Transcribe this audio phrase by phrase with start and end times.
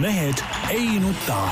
[0.00, 0.34] mehed
[0.70, 1.48] ei nuta.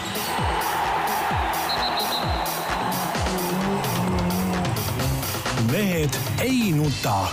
[5.73, 6.11] mehed
[6.43, 7.27] ei nuta.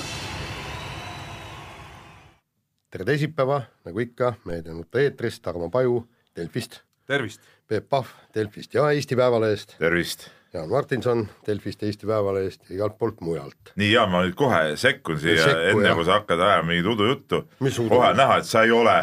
[2.92, 7.42] tere teisipäeva, nagu ikka, Mehed ei nuta eetris, Tarmo Paju Delfist, tervist!
[7.68, 10.30] Peep Pahv Delfist ja Eesti Päevalehest, tervist!
[10.54, 13.76] Jaan Martinson Delfist, Eesti Päevalehest ja igalt poolt mujalt.
[13.76, 17.46] nii Jaan, ma nüüd kohe sekkun siia, enne kui sa hakkad ajama mingit udujuttu.
[17.60, 18.98] Kohe on näha, et sa ei ole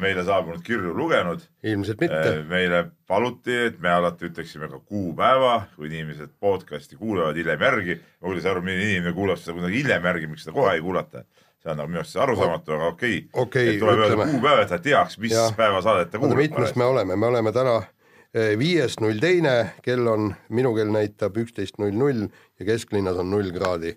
[0.00, 1.40] meile saabunud kirju lugenud.
[1.64, 7.64] ilmselt mitte, meile paluti, et me alati ütleksime ka kuupäeva, kui inimesed podcast'i kuulavad hiljem
[7.64, 7.96] järgi.
[8.20, 10.74] ma küll ei saa aru, milline inimene kuulab seda kuidagi hiljem järgi, miks seda kohe
[10.76, 11.24] ei kuulata.
[11.64, 14.78] see on nagu minu arust arusaamatu, aga okei Okei, et tuleb öelda kuupäev, et ta
[14.78, 15.56] teaks, mis Jah.
[15.56, 16.36] päeva saadet ta kuulab.
[16.36, 17.78] mitmes me oleme, me oleme täna
[18.34, 22.26] eh, viies null teine, kell on, minu kell näitab üksteist null null
[22.60, 23.96] ja kesklinnas on null kraadi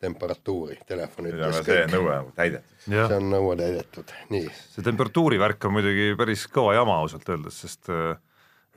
[0.00, 2.72] temperatuuri, telefon ütles see nõue on täidetud.
[2.86, 4.48] see, on nõue täidetud, nii.
[4.74, 8.16] see temperatuuri värk on muidugi päris kõva jama ausalt öeldes, sest äh,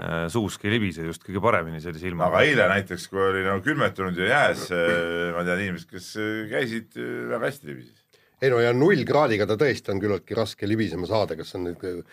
[0.04, 3.64] äh, suuski ei libise just kõige paremini sellise ilma aga eile näiteks, kui oli nagu
[3.66, 4.68] külmetunud ja jääs,
[5.38, 8.04] ma tean inimesed, kes äh, käisid äh, väga hästi libises.
[8.44, 11.88] ei no ja null kraadiga ta tõesti on küllaltki raske libisema saada, kas on nüüd
[11.88, 12.04] äh,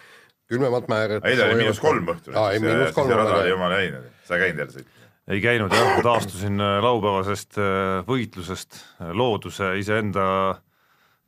[0.51, 1.19] külmemat määra.
[1.27, 4.39] eile oli miinus kolm õhtul, aa, ei miinus kolm rada on oli jumala läinud, sa
[4.39, 5.00] ei käinud jälle sõitmas?
[5.31, 10.25] Ei käinud jah, taastusin äh, laupäevasest äh, võitlusest äh, looduse iseenda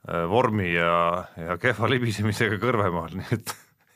[0.02, 3.52] vormi ja, ja kehva libisemisega Kõrvemaal, nii et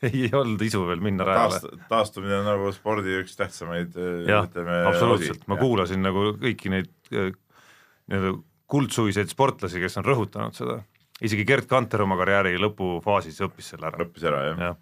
[0.07, 1.57] ei olnud isu veel minna rajale.
[1.59, 4.47] taast-, taastumine on nagu spordi üks tähtsamaid äh, jah,
[4.87, 10.81] absoluutselt, ma kuulasin nagu kõiki neid nii-öelda kuldsuiseid sportlasi, kes on rõhutanud seda,
[11.23, 14.63] isegi Gerd Kanter oma karjääri lõpufaasis õppis selle ära, lõppes ära jah.
[14.63, 14.73] Ja..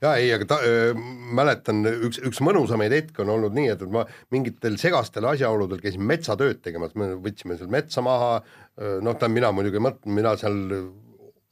[0.00, 0.94] jah, ja ei, aga ta, öö,
[1.36, 6.62] mäletan üks, üks mõnusamaid hetki on olnud nii, et ma mingitel segastel asjaoludel käisin metsatööd
[6.64, 8.38] tegemas, me võtsime seal metsa maha,
[8.78, 10.60] noh, tähendab mina muidugi mina seal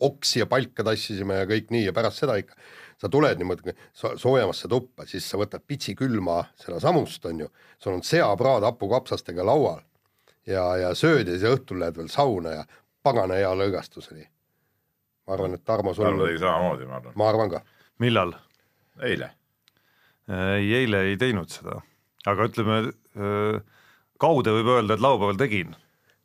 [0.00, 2.54] oksi ja palka tassisime ja kõik nii ja pärast seda ikka.
[2.98, 7.48] Sa tuled niimoodi so- soojemasse tuppa, siis sa võtad pitsi külma seda samust, on ju,
[7.78, 9.84] sul on seapraad hapukapsastega laual.
[10.47, 12.64] Ja, ja sööd ja siis õhtul lähed veel sauna ja
[13.04, 14.25] pagana hea lõõgastus oli.
[15.26, 17.60] ma arvan, et Tarmo sul Tarmo, tegi samamoodi, ma arvan, ma arvan ka
[18.03, 18.36] millal?
[19.06, 19.32] eile.
[20.28, 21.81] ei, eile ei teinud seda,
[22.26, 22.81] aga ütleme
[24.19, 25.75] kaude võib öelda, et laupäeval tegin.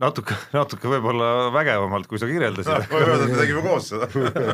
[0.01, 4.09] natuke, natuke võib-olla vägevamalt, kui sa kirjeldasid, võib öelda, et me tegime koos seda.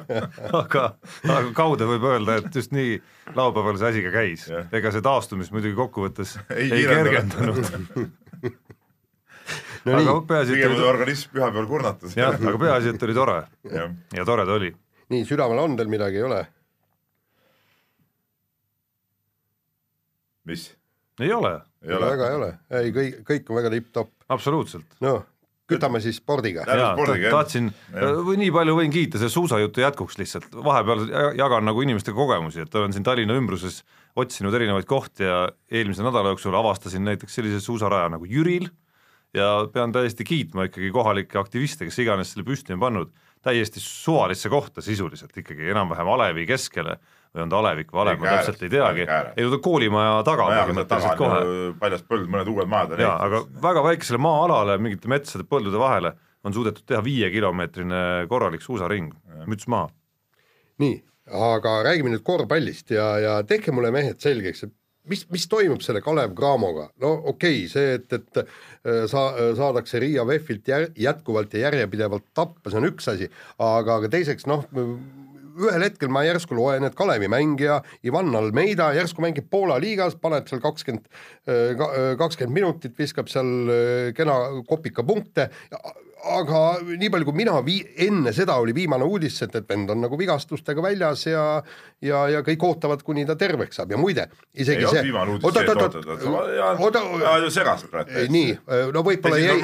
[0.62, 0.86] aga,
[1.24, 3.00] aga kaude võib öelda, et just nii
[3.38, 7.64] laupäeval see asi ka käis ega see taastumist muidugi kokkuvõttes Ei ei, kergendanud,
[9.86, 12.14] no aga peaasi, et pigem oli organism pühapäeval kurnatud.
[12.18, 13.42] jah, aga peaasi, et oli tore
[13.72, 14.74] jah, ja tore ta oli.
[15.14, 16.44] nii südamal on teil midagi, ei ole?
[20.50, 20.70] mis?
[21.20, 22.14] ei ole, ei ole.
[22.14, 24.98] väga ei ole, ei kõik, kõik on väga tipp-topp, absoluutselt.
[25.04, 25.24] noh,
[25.70, 26.66] kütame siis spordiga.
[26.66, 27.70] Tahtsin,
[28.26, 32.64] või nii palju võin kiita, see suusajutu jätkuks lihtsalt, vahepeal ja- jagan nagu inimestega kogemusi,
[32.66, 33.84] et olen siin Tallinna ümbruses
[34.20, 38.70] otsinud erinevaid kohti ja eelmise nädala jooksul avastasin näiteks sellise suusaraja nagu Jüril
[39.34, 43.14] ja pean täiesti kiitma ikkagi kohalikke aktiviste, kes iganes selle püsti on pannud,
[43.46, 46.98] täiesti suvalisse kohta sisuliselt ikkagi enam-vähem alevi keskele
[47.36, 49.06] või on ta alevik või alev, ma täpselt ei teagi.
[49.06, 51.44] ei no ta koolimaja taga põhimõtteliselt kohe.
[51.82, 56.16] paljas põld, mõned uued majad on jaa, aga väga väikesele maa-alale mingite metsade põldude vahele
[56.48, 58.02] on suudetud teha viiekilomeetrine
[58.32, 59.12] korralik suusaring,
[59.50, 59.92] müts maha.
[60.82, 61.00] nii,
[61.36, 64.74] aga räägime nüüd korvpallist ja, ja tehke mulle mehed selgeks, et
[65.10, 70.02] mis, mis toimub selle Kalev Cramoga, no okei okay,, see, et, et äh, sa-, saadakse
[70.02, 74.66] Riia VEF-ilt jär, jätkuvalt ja järjepidevalt tappa, see on üks asi, aga, aga teiseks noh,
[75.60, 80.48] ühel hetkel ma järsku loen, et Kalevi mängija Ivan Almeida järsku mängib Poola liigas, paneb
[80.50, 81.08] seal kakskümmend,
[82.20, 84.38] kakskümmend minutit, viskab seal äh, kena
[84.70, 85.50] kopika punkte,
[86.24, 90.02] aga nii palju, kui mina vii-, enne seda oli viimane uudis, et, et vend on
[90.04, 91.44] nagu vigastustega väljas ja
[92.06, 96.02] ja, ja kõik ootavad, kuni ta terveks saab ja muide, isegi ei see oota, oota,
[96.80, 97.04] oota, oota,
[97.44, 98.26] ju segast praegu.
[98.36, 98.56] nii,
[98.96, 99.60] no võib-olla jäi,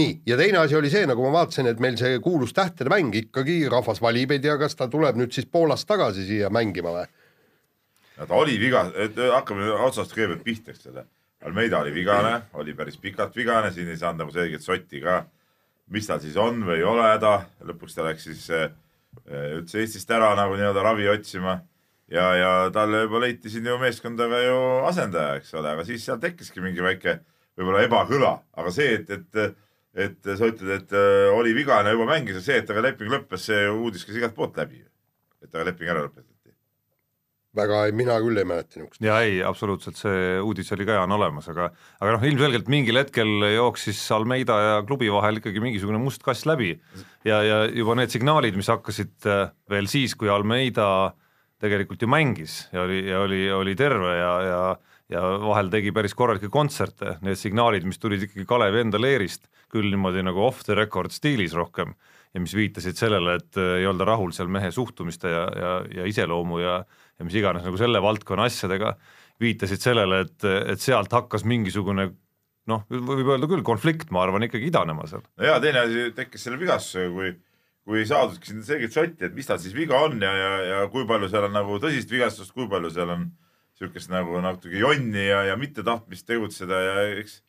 [0.00, 3.16] nii, ja teine asi oli see, nagu ma vaatasin, et meil see kuulus tähtede mäng
[3.24, 7.06] ikkagi, rahvas valib, ei tea, kas ta tuleb nüüd siis Poolast tagasi siia mängima või?
[8.16, 8.86] ta oli viga,
[9.34, 11.04] hakkame otsast kõigepealt pihta, eks ole.
[11.44, 15.24] Almeida oli vigane, oli päris pikalt vigane, siin ei saanud nagu selget sotti ka.
[15.92, 17.34] Mis tal siis on või ei ole häda,
[17.68, 18.70] lõpuks ta läks siis äh,
[19.58, 21.58] üldse Eestist ära nagu nii-öelda ravi otsima
[22.10, 24.56] ja, ja talle juba leiti siin ju meeskondaga ju
[24.88, 27.18] asendaja, eks ole, aga siis seal tekkiski mingi väike
[27.54, 29.60] võib-olla ebakõla, aga see, et, et
[29.94, 33.44] et sa ütled, et äh, oli vigane, juba mängis ja see, et temaga leping lõppes,
[33.46, 34.82] see uudis käis igalt poolt läbi.
[35.42, 36.33] et temaga leping ära lõpetati.
[37.56, 39.00] väga, mina küll ei mäleta niisugust.
[39.04, 43.48] ja ei, absoluutselt see uudis oli ka on olemas, aga aga noh, ilmselgelt mingil hetkel
[43.54, 46.74] jooksis Almeida ja klubi vahel ikkagi mingisugune must kass läbi
[47.26, 50.88] ja, ja juba need signaalid, mis hakkasid äh, veel siis, kui Almeida
[51.62, 54.64] tegelikult ju mängis ja oli, ja oli, oli terve ja, ja
[55.12, 59.90] ja vahel tegi päris korralikke kontserte, need signaalid, mis tulid ikkagi Kalevi enda leerist, küll
[59.92, 61.92] niimoodi nagu off the record stiilis rohkem
[62.34, 66.06] ja mis viitasid sellele, et äh, ei olda rahul seal mehe suhtumiste ja, ja, ja
[66.10, 66.80] iseloomu ja,
[67.18, 68.94] ja mis iganes nagu selle valdkonna asjadega,
[69.42, 72.10] viitasid sellele, et, et sealt hakkas mingisugune
[72.70, 75.24] noh, võib öelda küll konflikt, ma arvan, ikkagi idanema seal.
[75.36, 77.34] no ja teine asi tekkis selle vigastusega, kui
[77.84, 80.84] kui ei saadudki sinna selget sotti, et mis tal siis viga on ja, ja, ja
[80.92, 85.26] kui palju seal on nagu tõsist vigastust, kui palju seal on niisugust nagu natuke jonni
[85.26, 87.42] ja, ja mittetahtmist tegutseda ja eks,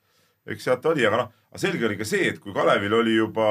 [0.51, 1.29] eks sealt oli, aga noh,
[1.61, 3.47] selge oli ka see, et kui Kalevil oli juba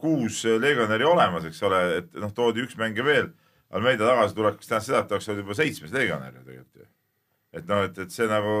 [0.00, 3.30] kuus legionäri olemas, eks ole, et noh, toodi üks mängija veel,
[3.70, 6.88] Almeida tagasitulek, mis tähendas seda, et oleks olnud juba seitsmes legionär ju tegelikult ju
[7.50, 8.52] et noh, et, et see nagu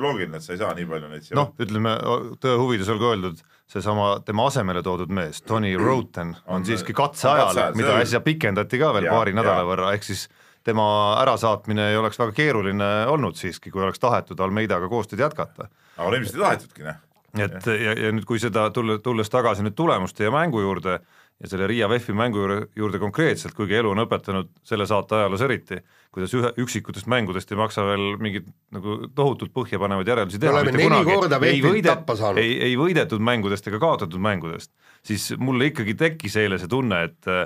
[0.00, 1.92] loogiline, et sa ei saa nii palju neid siia noh, ütleme
[2.40, 7.76] tõe huvides olgu öeldud, seesama tema asemele toodud mees, Tony Roten on, on siiski katseajal,
[7.76, 9.68] mida äsja pikendati ka veel ja, paari nädala ja.
[9.68, 10.24] võrra, ehk siis
[10.66, 10.86] tema
[11.20, 15.68] ärasaatmine ei oleks väga keeruline olnud siiski, kui oleks tahetud Almeidaga koostööd jätkata.
[15.98, 17.04] aga ilmselt ei tahetudki, noh.
[17.44, 21.02] et ja, ja nüüd, kui seda tulla, tulles tagasi nüüd tulemuste ja mängu juurde
[21.40, 25.42] ja selle Riia VEF-i mängu juurde, juurde konkreetselt, kuigi elu on õpetanud selle saate ajaloos
[25.44, 25.78] eriti,
[26.14, 30.62] kuidas ühe, üksikutest mängudest ei maksa veel mingeid nagu tohutult põhjapanevaid järeldusi teha.
[30.64, 31.82] neli kunagi.
[31.84, 32.40] tappa saanud.
[32.40, 34.72] ei, ei võidetud mängudest ega kaotatud mängudest,
[35.04, 37.44] siis mulle ikkagi tekkis eile see tunne, et äh,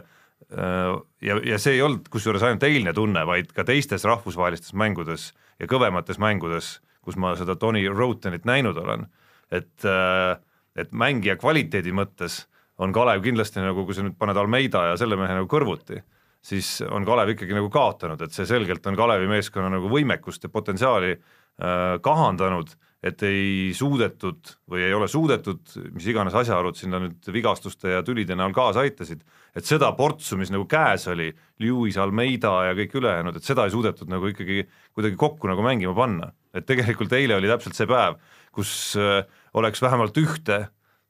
[1.27, 5.67] ja, ja see ei olnud kusjuures ainult eilne tunne, vaid ka teistes rahvusvahelistes mängudes ja
[5.71, 9.09] kõvemates mängudes, kus ma seda Tony Rotenit näinud olen,
[9.51, 10.39] et äh,
[10.79, 12.45] et mängija kvaliteedi mõttes
[12.81, 16.01] on Kalev kindlasti nagu, kui sa nüüd paned Almeida ja selle mehe nagu kõrvuti,
[16.41, 20.53] siis on Kalev ikkagi nagu kaotanud, et see selgelt on Kalevi meeskonna nagu võimekust ja
[20.53, 22.73] potentsiaali äh, kahandanud,
[23.05, 25.61] et ei suudetud või ei ole suudetud,
[25.97, 29.23] mis iganes asjaolud sinna nüüd vigastuste ja tülide näol kaasa aitasid,
[29.57, 31.31] et seda portsu, mis nagu käes oli,
[31.65, 34.67] Lewis, Almeida ja kõik ülejäänud, et seda ei suudetud nagu ikkagi
[34.97, 36.33] kuidagi kokku nagu mängima panna.
[36.53, 38.17] et tegelikult eile oli täpselt see päev,
[38.53, 39.23] kus äh,
[39.55, 40.65] oleks vähemalt ühte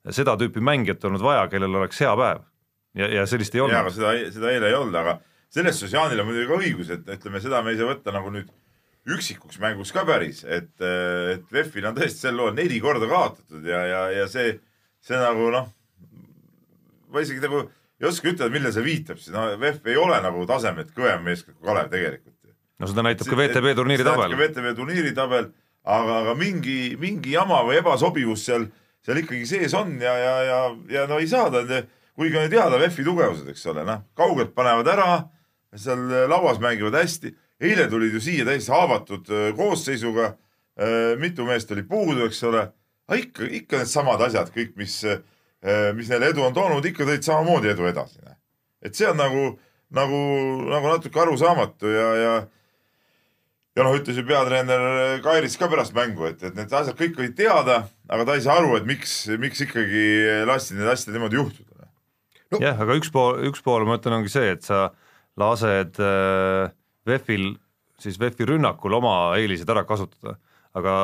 [0.09, 2.47] seda tüüpi mängijat olnud vaja, kellel oleks hea päev.
[2.97, 3.77] ja, ja sellist ei olnud.
[3.77, 5.19] jaa, aga seda, seda eile ei olnud, aga
[5.51, 8.33] selles suhtes Jaanil on muidugi ka õigus, et ütleme, seda me ei saa võtta nagu
[8.35, 8.51] nüüd
[9.11, 13.81] üksikuks mänguks ka päris, et, et VEF-il on tõesti sel lool neli korda kaotatud ja,
[13.89, 14.55] ja, ja see,
[15.05, 15.71] see nagu noh,
[17.11, 17.65] ma isegi nagu
[18.01, 21.57] ei oska ütelda, millele see viitab, siis no VEF ei ole nagu tasemelt kõvem meeskond
[21.59, 22.37] kui Kalev tegelikult.
[22.81, 24.37] no seda näitab ka VTB turniiri tabel.
[24.41, 25.51] VTB turniiri tabel,
[25.85, 28.69] aga, aga mingi, mingi jama või ebasobivus seal
[29.07, 30.61] seal ikkagi sees on ja, ja, ja,
[30.91, 31.65] ja no ei saa ta,
[32.19, 35.09] kuigi on ju teada VEF-i tugevused, eks ole, noh, kaugelt panevad ära,
[35.77, 37.33] seal lauas mängivad hästi.
[37.61, 40.35] eile tulid ju siia täiesti haavatud äh, koosseisuga.
[40.81, 42.71] Äh, mitu meest oli puudu, eks ole.
[43.09, 45.21] aga ikka, ikka needsamad asjad kõik, mis, äh,
[45.97, 48.21] mis neile edu on toonud, ikka tõid samamoodi edu edasi.
[48.83, 49.59] et see on nagu,
[49.91, 50.21] nagu,
[50.71, 52.35] nagu natuke arusaamatu ja, ja
[53.77, 57.37] ja noh, ütles ju peatreener Kairis ka pärast mängu, et, et need asjad kõik olid
[57.39, 60.05] teada, aga ta ei saa aru, et miks, miks ikkagi
[60.49, 61.71] lasti need asjad niimoodi juhtuda
[62.51, 62.61] no..
[62.61, 64.89] jah, aga üks pool, üks pool ma ütlen, ongi see, et sa
[65.41, 66.71] lased äh,
[67.09, 67.53] VEF-il,
[68.03, 70.39] siis VEF-i rünnakul oma eelised ära kasutada.
[70.75, 70.95] aga,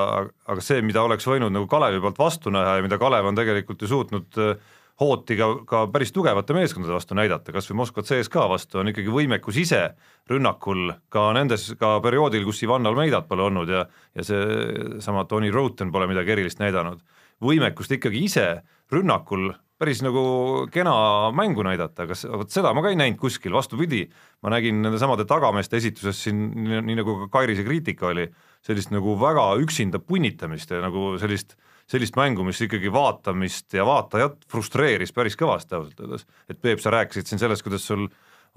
[0.47, 3.83] aga see, mida oleks võinud nagu Kalevi poolt vastu näha ja mida Kalev on tegelikult
[3.83, 4.59] ju suutnud äh,
[5.01, 9.13] hooti ka, ka päris tugevate meeskondade vastu näidata, kas või Moskva CSKA vastu, on ikkagi
[9.13, 9.83] võimekus ise
[10.31, 13.85] rünnakul ka nendes, ka perioodil, kus Ivan Almeidat pole olnud ja
[14.17, 17.03] ja seesama Tony Roten pole midagi erilist näidanud,
[17.45, 18.47] võimekust ikkagi ise
[18.93, 20.95] rünnakul päris nagu kena
[21.37, 24.07] mängu näidata, kas vot seda ma ka ei näinud kuskil, vastupidi,
[24.41, 28.31] ma nägin nendesamade tagameeste esituses siin, nii nagu ka Kairise kriitika oli,
[28.65, 33.85] sellist nagu väga üksinda punnitamist ja nagu sellist äh, sellist mängu, mis ikkagi vaatamist ja
[33.87, 36.27] vaatajat frustreeris päris kõvasti ausalt öeldes.
[36.51, 38.09] et Peep, sa rääkisid siin sellest, kuidas sul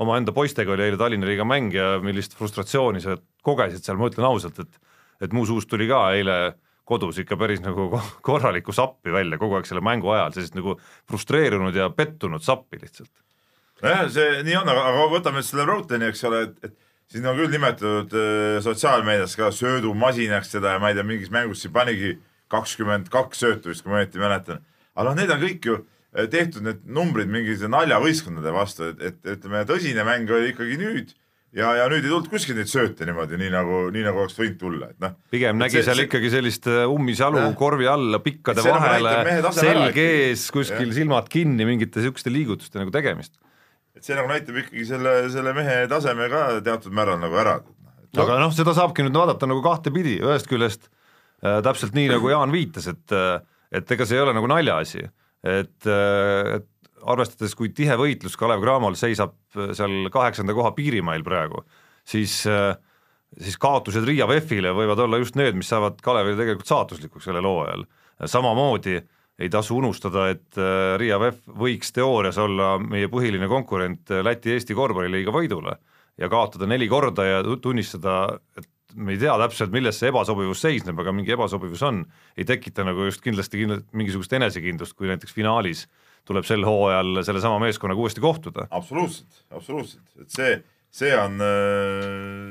[0.01, 4.27] omaenda poistega oli eile Tallinna liiga mäng ja millist frustratsiooni sa kogesid seal, ma ütlen
[4.29, 4.79] ausalt, et
[5.19, 6.35] et mu suust tuli ka eile
[6.89, 7.89] kodus ikka päris nagu
[8.25, 10.77] korralikku sappi välja kogu aeg selle mängu ajal, sellist nagu
[11.09, 13.11] frustreerunud ja pettunud sappi lihtsalt.
[13.83, 17.53] nojah, see nii on, aga, võtame selle Routeni, eks ole, et, et siin on küll
[17.53, 22.15] nimetatud äh, sotsiaalmeedias ka söödumasinaks seda ja ma ei tea, mingis mängus siin panigi
[22.51, 24.65] kakskümmend kaks söötu vist, kui ma õieti mäletan.
[24.95, 29.33] aga noh, need on kõik ju eh, tehtud, need numbrid mingite naljavõistkondade vastu, et, et
[29.37, 31.13] ütleme, tõsine mäng oli ikkagi nüüd
[31.55, 34.59] ja, ja nüüd ei tulnud kuskil neid sööte niimoodi, nii nagu, nii nagu oleks võinud
[34.61, 35.15] tulla, et noh.
[35.33, 39.15] pigem nägi see, seal see, ikkagi sellist eh, ummisjalu korvi alla, pikkade vahele,
[39.55, 40.97] selg ees, kuskil ja.
[41.01, 43.37] silmad kinni, mingite siukeste liigutuste nagu tegemist.
[43.97, 47.59] et see nagu näitab ikkagi selle, selle mehe taseme ka teatud määral nagu ära.
[48.09, 50.98] No, aga noh, seda saabki nüüd vaadata nagu kahtepidi, ühest küljest Äh,
[51.39, 53.39] täpselt nii, nagu Jaan viitas, et, äh,
[53.71, 55.05] et ega see ei ole nagu naljaasi,
[55.43, 56.67] et, äh, et
[56.99, 61.63] arvestades, kui tihe võitlus Kalev Cramol seisab seal kaheksanda koha piirimail praegu,
[62.07, 62.73] siis äh,
[63.37, 67.85] siis kaotused Riia VEF-ile võivad olla just need, mis saavad Kalevile tegelikult saatuslikuks sellel hooajal.
[68.25, 68.97] samamoodi
[69.39, 74.75] ei tasu unustada, et äh, Riia VEF võiks teoorias olla meie põhiline konkurent äh, Läti-Eesti
[74.75, 75.77] korvpalliliiga võidule
[76.19, 80.99] ja kaotada neli korda ja tunnistada, et me ei tea täpselt, milles see ebasobivus seisneb,
[81.01, 82.03] aga mingi ebasobivus on,
[82.37, 85.85] ei tekita nagu just kindlasti kindla, mingisugust enesekindlust, kui näiteks finaalis
[86.29, 88.67] tuleb sel hooajal sellesama meeskonnaga uuesti kohtuda.
[88.69, 91.37] absoluutselt, absoluutselt, et see see on,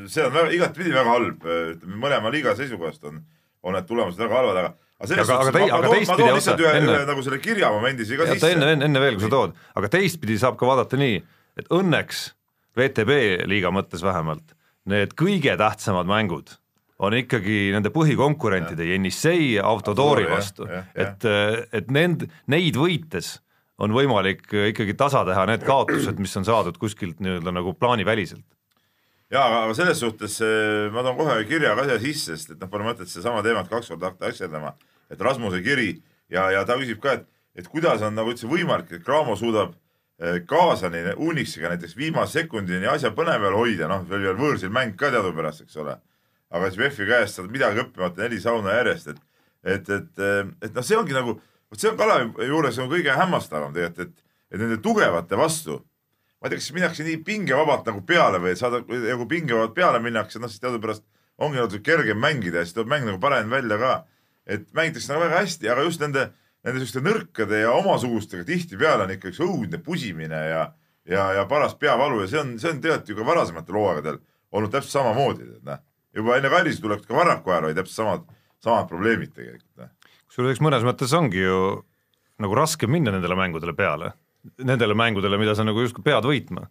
[0.07, 3.23] see on väga, igatpidi väga halb, ütleme mõlema liiga seisukohast on,
[3.67, 6.37] on need tulemused väga halvad, aga aga selles aga, suhtes, ma, ma toon, ma toon
[6.37, 8.53] lihtsalt ühe, ühe nagu selle kirjamomendi siia ka sisse.
[8.55, 11.19] enne, enne, enne veel, kui sa tood, aga teistpidi saab ka vaadata nii,
[11.59, 12.23] et õnneks
[12.79, 13.19] VTB
[13.51, 14.55] liiga mõttes vähemalt,
[14.89, 16.57] need kõige tähtsamad mängud
[16.99, 20.67] on ikkagi nende põhikonkurentide Jenissei ja Autodori vastu,
[20.99, 21.27] et,
[21.73, 23.37] et nend-, neid võites
[23.79, 28.45] on võimalik ikkagi tasa teha need kaotused, mis on saadud kuskilt nii-öelda nagu plaaniväliselt.
[29.31, 32.71] jaa, aga selles suhtes eh, ma toon kohe kirja ka siia sisse, sest et noh,
[32.73, 34.75] pole mõtet sedasama teemat kaks korda hakata asjadama,
[35.13, 35.93] et Rasmuse kiri
[36.33, 39.77] ja, ja ta küsib ka, et, et kuidas on nagu üldse võimalik, et Cramo suudab
[40.47, 45.13] kaasani Unixiga näiteks viimase sekundini asja põne peal hoida, noh, veel veel võõrsil mäng ka
[45.15, 45.99] teadupärast, eks ole.
[46.51, 49.21] aga siis VEF-i käest saad midagi õppimata neli sauna järjest, et,
[49.63, 50.23] et, et,
[50.65, 51.37] et noh, see ongi nagu
[51.71, 55.79] vot see on Kalevi juures on kõige hämmastavam tegelikult, et, et nende tugevate vastu,
[56.41, 60.01] ma ei tea, kas minnakse nii pingevabalt nagu peale või saada, ja kui pingevabalt peale
[60.03, 61.05] minnakse, noh siis teadupärast
[61.39, 63.95] ongi natuke kergem mängida ja siis tuleb mäng nagu paremini välja ka.
[64.49, 66.31] et mängitakse nagu väga hästi, aga just nende,
[66.67, 70.65] nende siukeste nõrkade ja omasugustega tihtipeale on ikka üks õudne pusimine ja,
[71.09, 74.19] ja, ja paras peavalu ja see on, see on tegelikult ju ka varasematel hooaegadel
[74.53, 75.85] olnud täpselt samamoodi, et noh.
[76.17, 78.27] juba enne Kallisu tuleks ka Varraku ajal oli täpselt samad,
[78.65, 79.95] samad probleemid tegelikult noh
[80.39, 81.61] kusjuures eks mõnes mõttes ongi ju
[82.39, 84.13] nagu raske minna nendele mängudele peale,
[84.63, 86.69] nendele mängudele, mida sa nagu justkui pead võitma,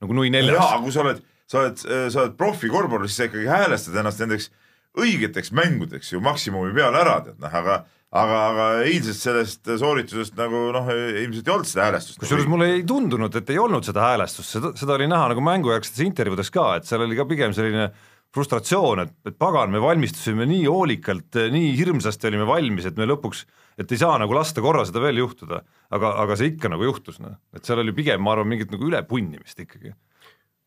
[0.00, 0.56] nagu nui neljas.
[0.56, 4.48] jaa, kui sa oled, sa oled, sa oled profikorvpallur, siis sa ikkagi häälestad ennast nendeks
[4.96, 10.68] õigeteks mängudeks ju maksimumi peale ära, tead noh, aga aga, aga eilsest sellest sooritusest nagu
[10.74, 12.20] noh, ilmselt ei olnud seda häälestust.
[12.22, 16.06] kusjuures mulle ei tundunud, et ei olnud seda häälestust, seda, seda oli näha nagu mängujärgsetes
[16.06, 17.90] intervjuudes ka, et seal oli ka pigem selline
[18.34, 23.42] frustratsioon, et, et pagan, me valmistusime nii hoolikalt, nii hirmsasti olime valmis, et me lõpuks,
[23.80, 25.62] et ei saa nagu lasta korra seda veel juhtuda,
[25.96, 28.86] aga, aga see ikka nagu juhtus, noh, et seal oli pigem, ma arvan, mingit nagu
[28.86, 29.94] ülepunnimist ikkagi.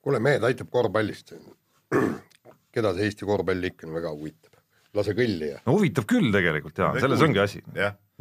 [0.03, 1.35] kuule, mehed, aitab korvpallist.
[2.73, 4.52] keda see Eesti korvpall ikka väga huvitab,
[4.97, 5.61] lase kõlli ja.
[5.67, 7.63] no huvitab küll tegelikult jaa, selles ongi asi.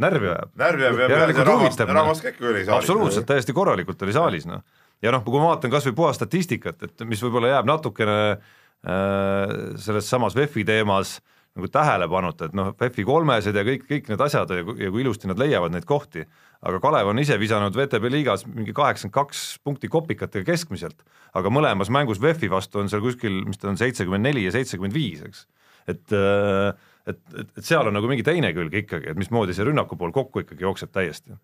[0.02, 0.54] närvi ajab.
[0.62, 2.78] närvi ajab ja peale rahvast, rahvast ka ikka oli saalis.
[2.78, 4.64] absoluutselt, täiesti korralikult oli saalis, noh.
[5.04, 9.54] ja noh, kui ma vaatan kas või puhas statistikat, et mis võib-olla jääb natukene äh,
[9.84, 11.18] selles samas VEF-i teemas
[11.52, 15.02] nagu tähelepanuta, et noh, VEF-i kolmesed ja kõik, kõik need asjad ja kui, ja kui
[15.04, 16.24] ilusti nad leiavad neid kohti,
[16.64, 21.04] aga Kalev on ise visanud VTB liigas mingi kaheksakümmend kaks punkti kopikatega keskmiselt,
[21.36, 24.96] aga mõlemas mängus VEF-i vastu on seal kuskil, mis ta on, seitsekümmend neli ja seitsekümmend
[24.96, 25.44] viis, eks.
[25.90, 26.72] Et äh,
[27.06, 30.12] et, et, et seal on nagu mingi teine külg ikkagi, et mismoodi see rünnaku pool
[30.14, 31.34] kokku ikkagi jookseb täiesti.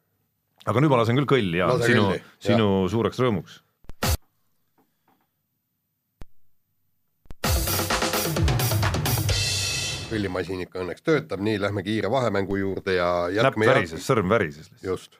[0.66, 2.92] aga nüüd ma lasen küll kõlli ja Lase sinu, sinu ja.
[2.92, 3.62] suureks rõõmuks
[10.08, 13.08] grillimasin ikka õnneks töötab, nii lähme kiire vahemängu juurde ja
[13.44, 14.88] näpp värises, sõrm värises lihtsalt.
[14.88, 15.18] just.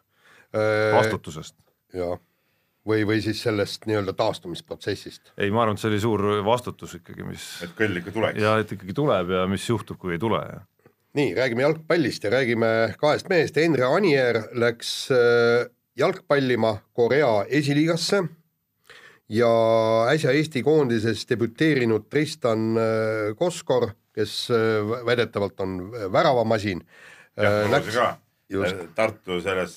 [0.95, 1.57] vastutusest.
[1.95, 2.17] jah,
[2.88, 5.35] või, või siis sellest nii-öelda taastumisprotsessist.
[5.37, 8.40] ei, ma arvan, et see oli suur vastutus ikkagi, mis et kõll ikka tuleks.
[8.42, 10.64] ja et ikkagi tuleb ja mis juhtub, kui ei tule ja
[11.18, 15.09] nii, räägime jalgpallist ja räägime kahest mehest, Henri Anier läks
[15.99, 18.23] jalgpallima Korea esiliigasse
[19.35, 19.49] ja
[20.12, 22.76] äsja Eesti koondises debüteerinud Tristan
[23.37, 26.87] Koskor kes äh, väidetavalt on väravamasin.
[27.38, 27.97] äh, läks.
[27.97, 28.16] Äh,
[28.97, 29.75] Tartu selles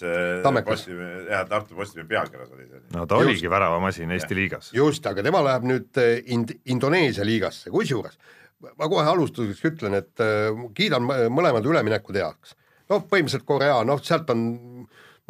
[0.65, 2.83] Postimehe, jah, Tartu Postimehe pealkirjas oli see.
[2.95, 3.27] no ta just.
[3.27, 4.69] oligi väravamasin Eesti liigas.
[4.73, 5.99] just, aga tema läheb nüüd
[6.31, 8.15] Ind-, Indoneesia liigasse, kusjuures
[8.61, 12.55] ma kohe alustuseks ütlen, et äh, kiidan mõlemad üleminekud heaks.
[12.91, 14.41] noh, põhimõtteliselt Korea, noh, sealt on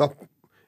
[0.01, 0.15] noh,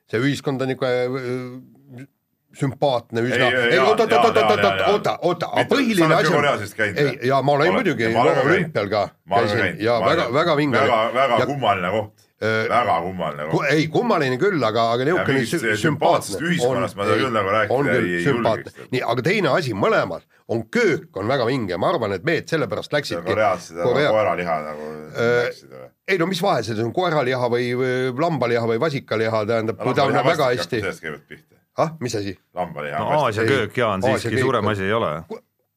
[0.09, 2.07] see ühiskond on niisugune
[2.53, 3.47] sümpaatne üsna.
[3.49, 6.45] ei, oota, oota, oota, oota, oota, oota, aga põhiline asi on.
[6.85, 10.77] ei, ja ma olen muidugi olümpial ka käisin ja väga, väga vinge.
[10.77, 13.69] väga, väga kummaline koht äh, väga kummaline koht.
[13.71, 16.41] ei, kummaline küll, aga, aga niisugune sümpaatne.
[16.49, 18.77] ühiskonnast ma tahan küll nagu rääkida ei julgeks.
[18.91, 22.93] nii, aga teine asi, mõlemal on köök on väga vinge, ma arvan, et mehed sellepärast
[22.93, 23.31] läksidki.
[23.31, 24.11] Koreas seda Korea...
[24.11, 25.87] koeraliha nagu läksid või?
[26.11, 27.71] ei no mis vahe selles on, koeraliha või
[28.19, 30.83] lambaliha või vasikaliha, tähendab, kui ta on väga hästi.
[30.83, 32.39] sellest käivad pihta ah, mis asi?
[32.53, 32.99] lambaliha.
[32.99, 35.23] no Aasia köök ja on siiski suurem asi ei ole.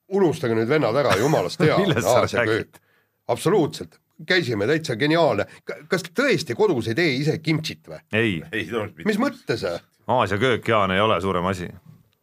[0.08, 2.80] unustage nüüd vennad ära, jumalast hea Aasia köök.
[3.28, 5.46] absoluutselt, käisime täitsa geniaalne.
[5.88, 8.00] kas tõesti kodus ei tee ise kimtsit või?
[8.12, 8.68] ei, ei.
[9.04, 9.66] mis mõttes?
[10.06, 11.68] Aasia köök, Jaan, ei ole suurem asi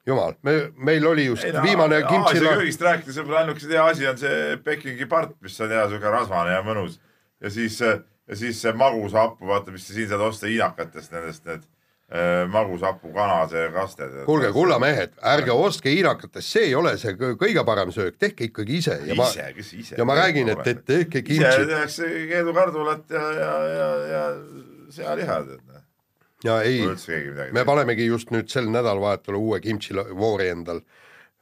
[0.07, 3.85] jumal, me, meil oli just ei no viimane Aasia kimchi köögist rääkides võib-olla ainuke hea
[3.85, 6.99] asi on see Pekingi part, mis on hea siuke rasvane ja mõnus
[7.43, 11.63] ja siis, ja siis see magusapu, vaata, mis sa siin saad osta hiinakatest, nendest need
[12.11, 14.15] äh, magusapu kana, see kasted.
[14.25, 18.77] kuulge, kullamehed, ärge ostke hiinakatest, see ei ole see kõ- kõige parem söök, tehke ikkagi
[18.81, 19.95] ise ja ma, ise, kes ise.
[19.97, 24.23] ja ma räägin, et, et tehke ise kimchi tehakse keedukardulat ja, ja, ja, ja
[24.93, 25.81] sealiha, tead.
[26.43, 26.83] ja ei
[27.55, 30.81] me panemegi just nüüd sel nädalavahetusel uue kimchi lo- voori endal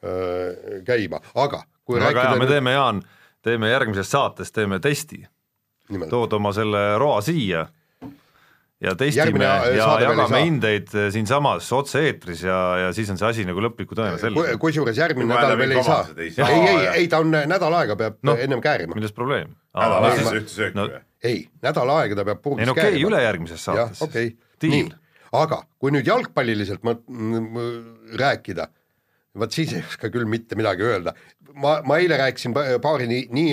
[0.03, 3.01] öö, käima, aga kui hea, rääkida me nüüd teeme, Jaan,
[3.41, 5.23] teeme järgmises saates teeme testi,
[6.09, 7.65] tood oma selle roa siia
[8.81, 13.45] ja testime Järgmine, ja jagame hindeid äh, siinsamas otse-eetris ja, ja siis on see asi
[13.47, 14.55] nagu lõpliku tõene selge.
[14.61, 16.31] kusjuures järgmine nädal veel ei saa ei.
[16.31, 18.35] ei, ei, ta on nädal aega peab no.
[18.41, 19.53] ennem käärima, milles probleem?
[19.77, 21.03] nädal ei, siis ma- ühte sööki no- või?
[21.29, 23.11] ei, nädal aega ta peab purgis ei no okei okay,, käärima.
[23.13, 24.99] ülejärgmises saates okei siis., diil nii,
[25.41, 28.67] aga kui nüüd jalgpalliliselt mõt- m- m- rääkida,
[29.37, 31.13] vot siis ei oska küll mitte midagi öelda.
[31.55, 33.51] ma, ma eile rääkisin pa- paari nii, nii,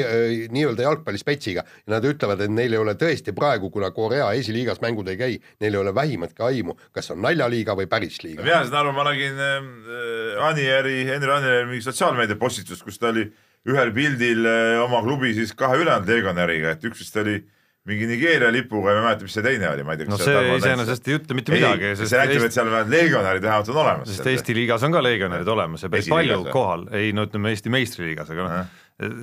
[0.54, 5.08] nii-öelda jalgpallispetsiga ja nad ütlevad, et neil ei ole tõesti praegu, kuna Korea esiliigas mängud
[5.12, 8.42] ei käi, neil ei ole vähimatki aimu, kas on naljaliiga või päris liiga.
[8.46, 13.28] mina saan aru, ma nägin äh, Anieri, Henri Anieri mingi sotsiaalmeedia postitust, kus ta oli
[13.68, 17.40] ühel pildil äh, oma klubi siis kahe ülejäänud legionäriga, et üks vist oli
[17.88, 20.10] mingi Nigeeria lipuga ma ei mäleta, mis see teine oli, ma ei tea.
[20.10, 23.46] no see iseenesest ei ütle mitte midagi, see sest näitab, et Eesti, seal vähemalt legionärid
[23.46, 24.10] vähemalt on olemas.
[24.12, 27.72] sest Eesti liigas on ka legionärid olemas ja päris palju kohal, ei no ütleme Eesti
[27.72, 28.76] meistriliigas, aga noh,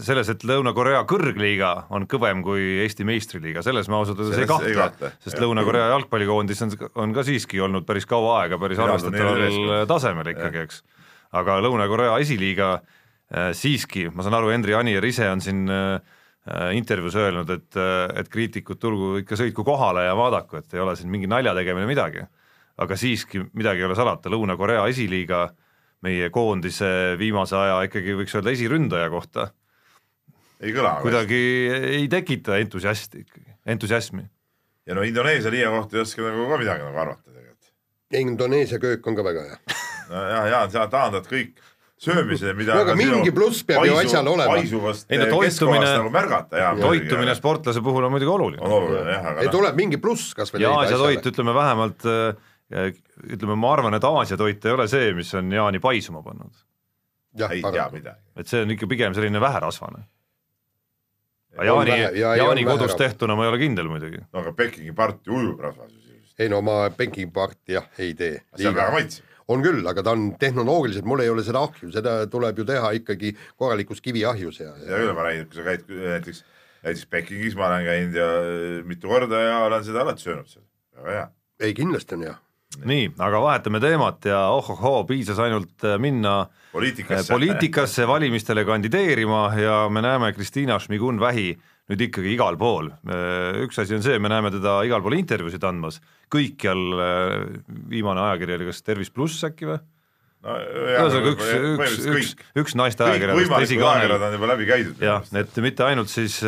[0.05, 5.11] selles, et Lõuna-Korea kõrgliiga on kõvem kui Eesti meistriliiga, selles ma ausalt öeldes ei kahtle
[5.19, 5.39] sest.
[5.43, 10.83] Lõuna-Korea jalgpallikoondis on, on ka siiski olnud päris kaua aega päris arvestataval tasemel ikkagi, eks.
[11.35, 16.23] aga Lõuna-Korea esiliiga äh, siiski, ma saan aru, Henri Anier ise on siin äh,
[16.77, 17.77] intervjuus öelnud, et,
[18.21, 21.87] et kriitikud tulgu ikka sõitku kohale ja vaadaku, et ei ole siin mingi nalja tegemine
[21.89, 22.25] midagi.
[22.77, 25.47] aga siiski midagi ei ole salata, Lõuna-Korea esiliiga
[26.05, 29.47] meie koondise viimase aja ikkagi võiks öelda esiründaja kohta
[30.59, 30.95] ei kõla.
[31.03, 31.41] kuidagi
[31.99, 34.23] ei tekita entusiasti ikkagi, entusiasmi.
[34.85, 37.71] ja no Indoneesia liiga kohta ei oska nagu ka midagi nagu arvata tegelikult.
[38.15, 39.79] Indoneesia köök on ka väga hea.
[40.09, 41.59] no ja, ja sa taandad kõik
[42.01, 44.57] söömise, mida No aga mingi pluss peab ju asjal olema.
[44.59, 49.13] Ei no eh, toitumine- nagu märgata ja toitumine sportlase puhul on muidugi oluline on oluline
[49.15, 52.91] jah, aga ei, noh, tuleb mingi pluss kas või ja Aasia toit, ütleme vähemalt äh,
[53.31, 56.51] ütleme, ma arvan, et Aasia toit ei ole see, mis on Jaani paisuma pannud.
[57.49, 58.19] ei tea midagi.
[58.35, 60.03] et see on ikka pigem selline väherasvane.
[61.55, 64.19] Jaani vähe-, ja Jaani on kodus tehtuna ma ei ole kindel muidugi.
[64.33, 66.35] no aga Pekingi part ju ujub rasvas ju sisuliselt.
[66.39, 68.41] ei no ma Peking parti jah, ei tee.
[68.55, 69.31] see on väga maitsev.
[69.51, 72.91] On küll, aga ta on tehnoloogiliselt, mul ei ole seda ahju, seda tuleb ju teha
[72.99, 76.41] ikkagi korralikus kiviahjus ja, seda küll ma räägin, kui sa käid näiteks,
[76.85, 80.65] näiteks Pekingis ma olen käinud ja eh, mitu korda ja olen seda alati söönud seal,
[80.97, 81.29] väga hea.
[81.67, 82.35] ei kindlasti on hea.
[82.89, 86.39] nii, aga vahetame teemat ja ohohoo, piisas ainult äh, minna
[86.73, 87.33] poliitikasse.
[87.33, 91.53] poliitikasse valimistele kandideerima ja me näeme Kristiina Šmigun-Vähi
[91.91, 92.91] nüüd ikkagi igal pool.
[93.61, 95.99] üks asi on see, me näeme teda igal pool intervjuusid andmas,
[96.33, 97.35] kõikjal äh,
[97.91, 99.77] viimane ajakiri oli kas Tervis pluss äkki või?
[100.45, 100.57] no,.
[100.57, 105.01] ühesõnaga üks, üks, üks, üks naiste võimalikud esikaanel on juba läbi käidud.
[105.03, 106.41] jah, et mitte ainult siis,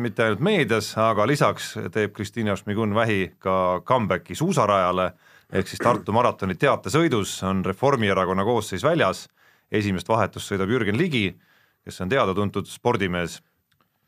[0.00, 5.12] mitte ainult meedias, aga lisaks teeb Kristiina Šmigun-Vähi ka comeback'i suusarajale
[5.54, 9.26] ehk siis Tartu maratoni teatesõidus on Reformierakonna koosseis väljas,
[9.70, 11.28] esimest vahetust sõidab Jürgen Ligi,
[11.84, 13.40] kes on teada-tuntud spordimees,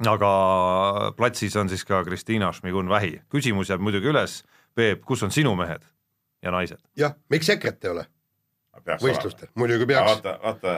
[0.04, 3.22] aga platsis on siis ka Kristiina Šmigun-Vähi.
[3.32, 4.42] küsimus jääb muidugi üles,
[4.76, 5.86] Peep, kus on sinu mehed
[6.42, 6.82] ja naised?
[6.96, 8.04] jah, miks EKRE-t ei ole
[9.00, 10.10] võistlustel, muidugi peaks.
[10.10, 10.76] vaata, vaata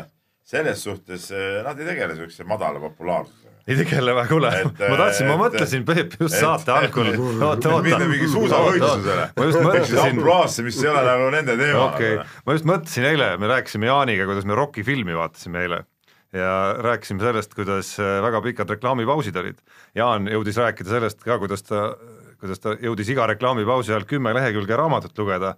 [0.48, 5.26] selles suhtes eh, nad ei tegele siukse madala populaarsusega ei tegele väga hulle, ma tahtsin,
[5.28, 7.10] ma mõtlesin, Peep, just et, saate algul,
[7.44, 7.98] oota, oota.
[8.00, 9.26] mingi suusavõistlusele.
[9.36, 10.00] ma just mõtlesin.
[10.06, 11.84] ampluaasse, mis ei ole nagu nende teema.
[11.90, 15.82] okei okay., ma just mõtlesin eile, me rääkisime Jaaniga, kuidas me Rocki filmi vaatasime eile
[16.32, 19.60] ja rääkisime sellest, kuidas äh, väga pikad reklaamipausid olid.
[19.96, 21.92] Jaan jõudis rääkida sellest ka, kuidas ta,
[22.40, 25.56] kuidas ta jõudis iga reklaamipausi ajal kümme lehekülge raamatut lugeda.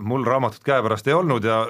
[0.00, 1.66] mul raamatut käepärast ei olnud ja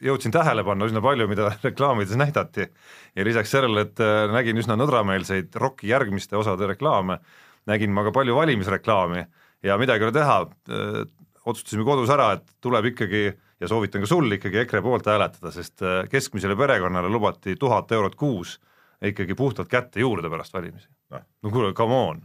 [0.00, 2.68] jõudsin tähele panna üsna palju, mida reklaamides näidati.
[3.16, 7.18] ja lisaks sellele, et äh, nägin üsna nõdrameelseid Rocki järgmiste osade reklaame,
[7.66, 9.26] nägin ma ka palju valimisreklaami
[9.62, 10.38] ja midagi ei ole teha,
[11.48, 15.82] otsustasime kodus ära, et tuleb ikkagi ja soovitan ka sul ikkagi EKRE poolt hääletada, sest
[15.82, 18.58] äh, keskmisele perekonnale lubati tuhat eurot kuus
[19.02, 20.88] ikkagi puhtalt kätte juurde pärast valimisi.
[21.42, 22.22] no kuule, come on.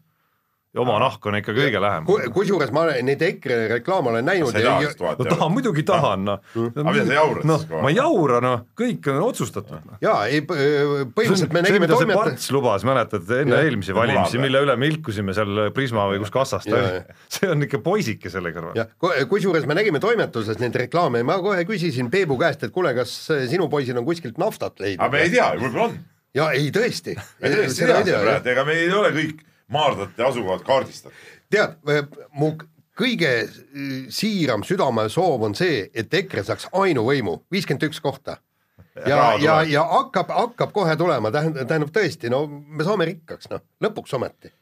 [0.74, 2.08] Ja oma nahk on ikka kõige lähem.
[2.34, 6.40] kusjuures ma olen neid EKRE reklaame olen näinud ja no tahan, muidugi tahan, noh.
[6.56, 7.84] Aga mida sa jaurad noh siis aeg?
[7.86, 9.92] ma ei jaura, noh, kõik on otsustatud.
[10.02, 14.42] ja ei, põhimõtteliselt me see, nägime mida see toimetajat, Parts lubas, mäletad, enne eelmisi valimisi,
[14.42, 17.04] mille üle me ilkusime seal Prisma või kus kassas ta oli
[17.38, 18.82] see on ikka poisike selle kõrval.
[19.30, 23.14] kusjuures me nägime toimetuses neid reklaame ja ma kohe küsisin Peebu käest, et kuule, kas
[23.52, 25.98] sinu poisil on kuskilt naftat aga leidnud me ei tea, võib-olla on.
[26.34, 30.24] ja ei tõesti, me tõesti ei tea seda praegu, ega meil ei ole kõik maardlate
[30.24, 31.18] asukohad kaardistatud.
[31.54, 31.76] tead,
[32.34, 32.54] mu
[32.98, 38.38] kõige äh, siiram südamesoov on see, et EKRE saaks ainuvõimu, viiskümmend üks kohta.
[39.08, 43.64] ja ja, ja hakkab, hakkab kohe tulema, tähendab, tähendab tõesti, no me saame rikkaks, noh,
[43.82, 44.54] lõpuks ometi.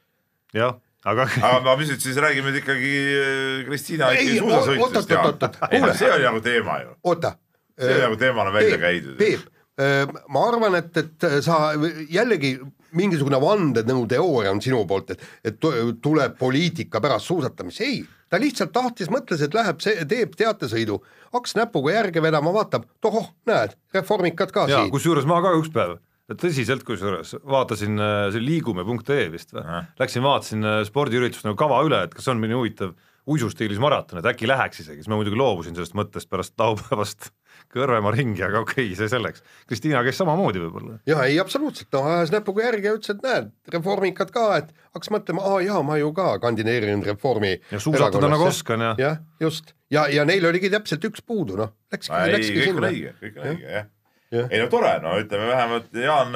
[0.55, 5.95] jah, aga aga ma mis nüüd siis räägime nüüd ikkagi äh, Kristiina oot- suusasõitust kuule.
[5.99, 7.35] see oli nagu teema ju, oota.
[7.79, 9.17] see oli nagu teemana välja käidud.
[9.19, 11.71] Peep, ma arvan, et, et sa
[12.11, 12.57] jällegi
[12.97, 18.73] mingisugune vandenõuteooria on sinu poolt, et, et tu- tuleb poliitika pärast suusatamist, ei, ta lihtsalt
[18.75, 19.79] tahtis, mõtles, et läheb,
[20.11, 20.99] teeb teatesõidu,
[21.33, 24.91] hakkas näpuga järge vedama, vaatab, tohoh, näed, reformikad ka ja siin.
[24.93, 25.97] kusjuures ma ka üks päev,
[26.35, 29.63] tõsiselt kusjuures vaatasin äh, see liigume.ee vist või?
[29.99, 32.93] Läksin vaatasin äh, spordiüritust nagu kava üle, et kas on mõni huvitav
[33.31, 37.31] uisustiilis maraton, et äkki läheks isegi, siis ma muidugi loobusin sellest mõttest pärast laupäevast
[37.71, 39.45] Kõrvemaa ringi, aga okei okay,, see selleks.
[39.69, 40.97] Kristiina käis samamoodi võib-olla.
[41.07, 45.13] ja ei, absoluutselt, noh, ajas näpuga järge ja ütles, et näed, reformikad ka, et hakkas
[45.15, 49.71] mõtlema, aa jaa, ma ju ka kandideerin reformi ja suusatada nagu oskan ja jah, just,
[49.93, 52.91] ja, ja neil oligi täpselt üks puudu, noh, läkski, ei, läkski kõik on sinna.
[52.91, 53.89] õige, kõik on õige, jah
[54.31, 54.47] Jah..
[54.47, 56.35] ei no tore, no ütleme vähemalt Jaan,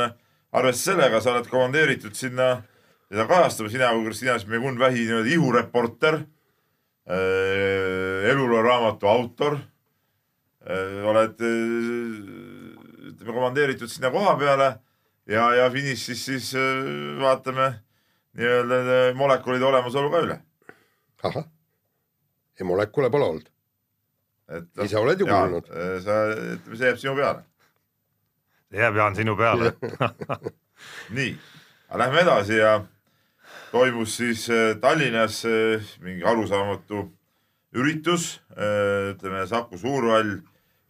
[0.51, 2.49] arvestades sellega, sa oled komandeeritud sinna
[3.07, 6.17] seda kajastama, sina kui Kristiina Šmigun-Vähi nii-öelda ihureporter,
[8.31, 9.57] eluloo raamatu autor,
[10.65, 14.69] oled äh, ütleme komandeeritud sinna koha peale
[15.29, 17.73] ja, ja finišis siis äh, vaatame
[18.35, 20.39] nii-öelda molekulide olemasolu ka üle.
[21.23, 21.45] ahah,
[22.59, 23.51] ei molekule pole olnud.
[24.49, 25.69] et Ise oled ju kuulnud.
[25.69, 27.45] äh, sa, ütleme, see jääb sinu peale.
[28.73, 29.75] jääb Jaan sinu peale.
[31.17, 31.37] nii,
[31.89, 32.79] aga lähme edasi ja
[33.71, 37.11] toimus siis äh, Tallinnas äh, mingi arusaamatu
[37.75, 40.37] üritus, ütleme Saku Suurhall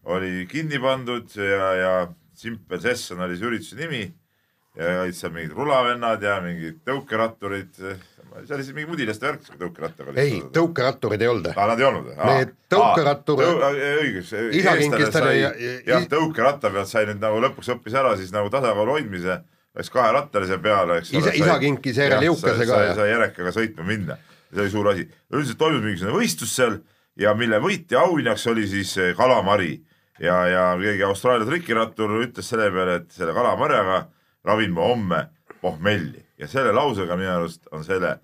[0.06, 1.94] oli kinni pandud ja, ja
[2.36, 4.04] Simple Session oli see ürituse nimi
[4.76, 10.12] ja olid seal mingid rulavennad ja mingid tõukeratturid, see oli siis mingi mudilaste värk, tõukerattaga
[10.12, 10.20] oli.
[10.20, 11.52] ei, tõukeratturid ei olnud.
[11.56, 12.18] aa, nad ei olnud või?
[12.34, 13.68] Need tõukeratturid-
[14.04, 15.44] õigus, Isakinkist oli-
[15.88, 19.40] jah, tõukeratta pealt sai nüüd nagu lõpuks õppis ära siis nagu tasakaalu hoidmise,
[19.76, 24.20] läks kaherattalise peale, eks Isa- isa kinkis järele jõukase ka, sai, sai järekaga sõitma minna,
[24.52, 25.08] see oli suur asi.
[25.32, 26.78] üldiselt toimus mingisugune võistlus seal
[27.16, 29.78] ja mille võitja auhinnaks oli siis eh, kalamari
[30.20, 34.06] ja, ja keegi Austraalia trikirattur ütles selle peale, et selle kalamarjaga
[34.46, 35.22] ravin ma homme
[35.62, 38.18] pohmelli ja selle lausega minu arust on selle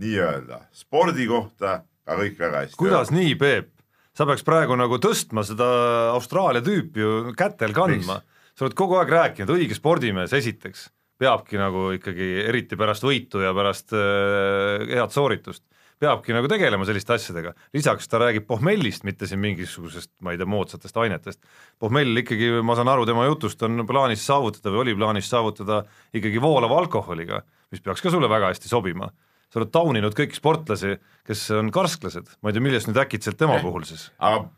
[0.00, 2.78] nii-öelda spordi kohta ka kõik väga hästi.
[2.80, 3.70] kuidas nii, Peep?
[4.14, 5.68] sa peaks praegu nagu tõstma seda
[6.14, 8.20] Austraalia tüüpi ju kätel kandma.
[8.54, 10.88] sa oled kogu aeg rääkinud, õige spordimees esiteks
[11.20, 15.62] peabki nagu ikkagi, eriti pärast võitu ja pärast äh, head sooritust,
[16.02, 17.54] peabki nagu tegelema selliste asjadega.
[17.74, 21.40] lisaks ta räägib pohmellist, mitte siin mingisugusest, ma ei tea, moodsatest ainetest.
[21.78, 26.42] pohmell ikkagi, ma saan aru tema jutust, on plaanis saavutada või oli plaanis saavutada ikkagi
[26.42, 29.10] voolava alkoholiga, mis peaks ka sulle väga hästi sobima
[29.54, 30.96] sa oled tauninud kõiki sportlasi,
[31.28, 34.08] kes on karsklased, ma ei tea, millest nüüd äkitselt tema puhul siis?
[34.18, 34.48] aga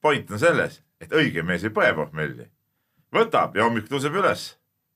[0.00, 2.48] point on selles, et õige mees ei põe pohmelli.
[3.12, 4.48] võtab ja hommikul tõuseb üles.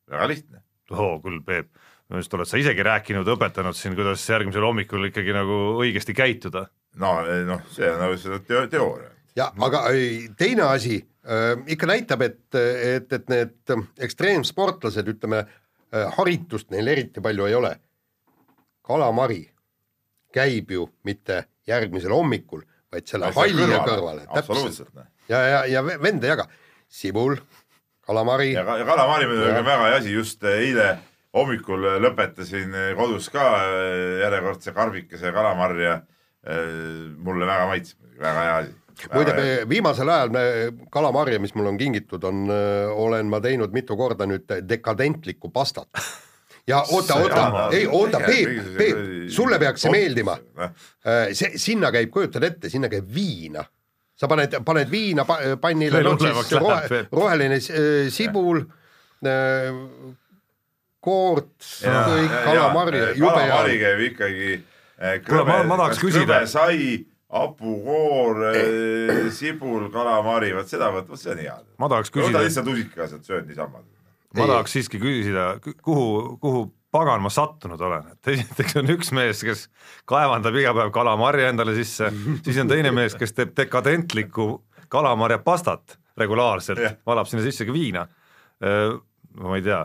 [0.08, 0.62] väga lihtne.
[0.90, 1.68] oo küll, Peep,
[2.10, 6.64] minu arust oled sa isegi rääkinud, õpetanud siin, kuidas järgmisel hommikul ikkagi nagu õigesti käituda.
[6.98, 7.12] no,
[7.46, 9.10] noh, see on nagu see teo- teooria.
[9.38, 15.44] ja aga ei, teine asi äh, ikka näitab, et, et, et need äh, ekstreemsportlased, ütleme
[15.44, 17.76] äh, haritust neil eriti palju ei ole.
[18.82, 19.44] kalamari
[20.34, 24.50] käib ju mitte järgmisel hommikul, vaid selle halliga kõrvale, täpselt.
[24.50, 24.94] absoluutselt.
[24.94, 25.06] noh.
[25.28, 26.48] ja, ja, ja ve- vend ei jaga,
[26.88, 27.36] sibul,
[28.02, 30.88] kalamari ja, ja kalamari muidugi on väga hea asi, just eile
[31.36, 36.00] hommikul lõpetasin kodus ka äh, järjekordse karbikese kalamarja.
[37.20, 38.70] mulle väga maitseb, väga hea asi.
[39.12, 39.32] muide,
[39.68, 40.44] viimasel ajal me
[40.90, 42.48] kalamarja, mis mulle on kingitud, on,
[42.94, 45.88] olen ma teinud mitu korda nüüd dekadentlikku pastat.
[46.66, 50.38] ja oota, oota ei oota, Peep, Peep, sulle peaks see meeldima.
[51.32, 53.64] see, sinna käib, kujutad ette, sinna käib viina.
[54.16, 56.16] sa paned, paned viina pa, pannile, noh
[56.60, 58.64] rohe, roheline äh, sibul
[59.24, 59.68] äh,,
[61.04, 63.80] koort, kõik kalamari, jube kalamari hea.
[63.86, 64.50] käib ikkagi
[65.00, 68.40] äh, ma- ma tahaks küsida- sai, hapukoor,
[69.34, 71.56] sibul, kalamari, vot seda, vot, vot see on hea.
[71.78, 73.82] ma tahaks võta küsida, lihtsalt usikaga sealt, sööd niisama.
[74.36, 75.46] ma tahaks siiski küsida,
[75.86, 79.68] kuhu, kuhu pagan ma sattunud olen, et esiteks on üks mees, kes
[80.10, 82.10] kaevandab iga päev kalamarja endale sisse,
[82.44, 84.48] siis on teine mees, kes teeb dekadentlikku
[84.90, 88.08] kalamarja pastat regulaarselt, valab sinna sisse ka viina.
[89.40, 89.84] ma ei tea,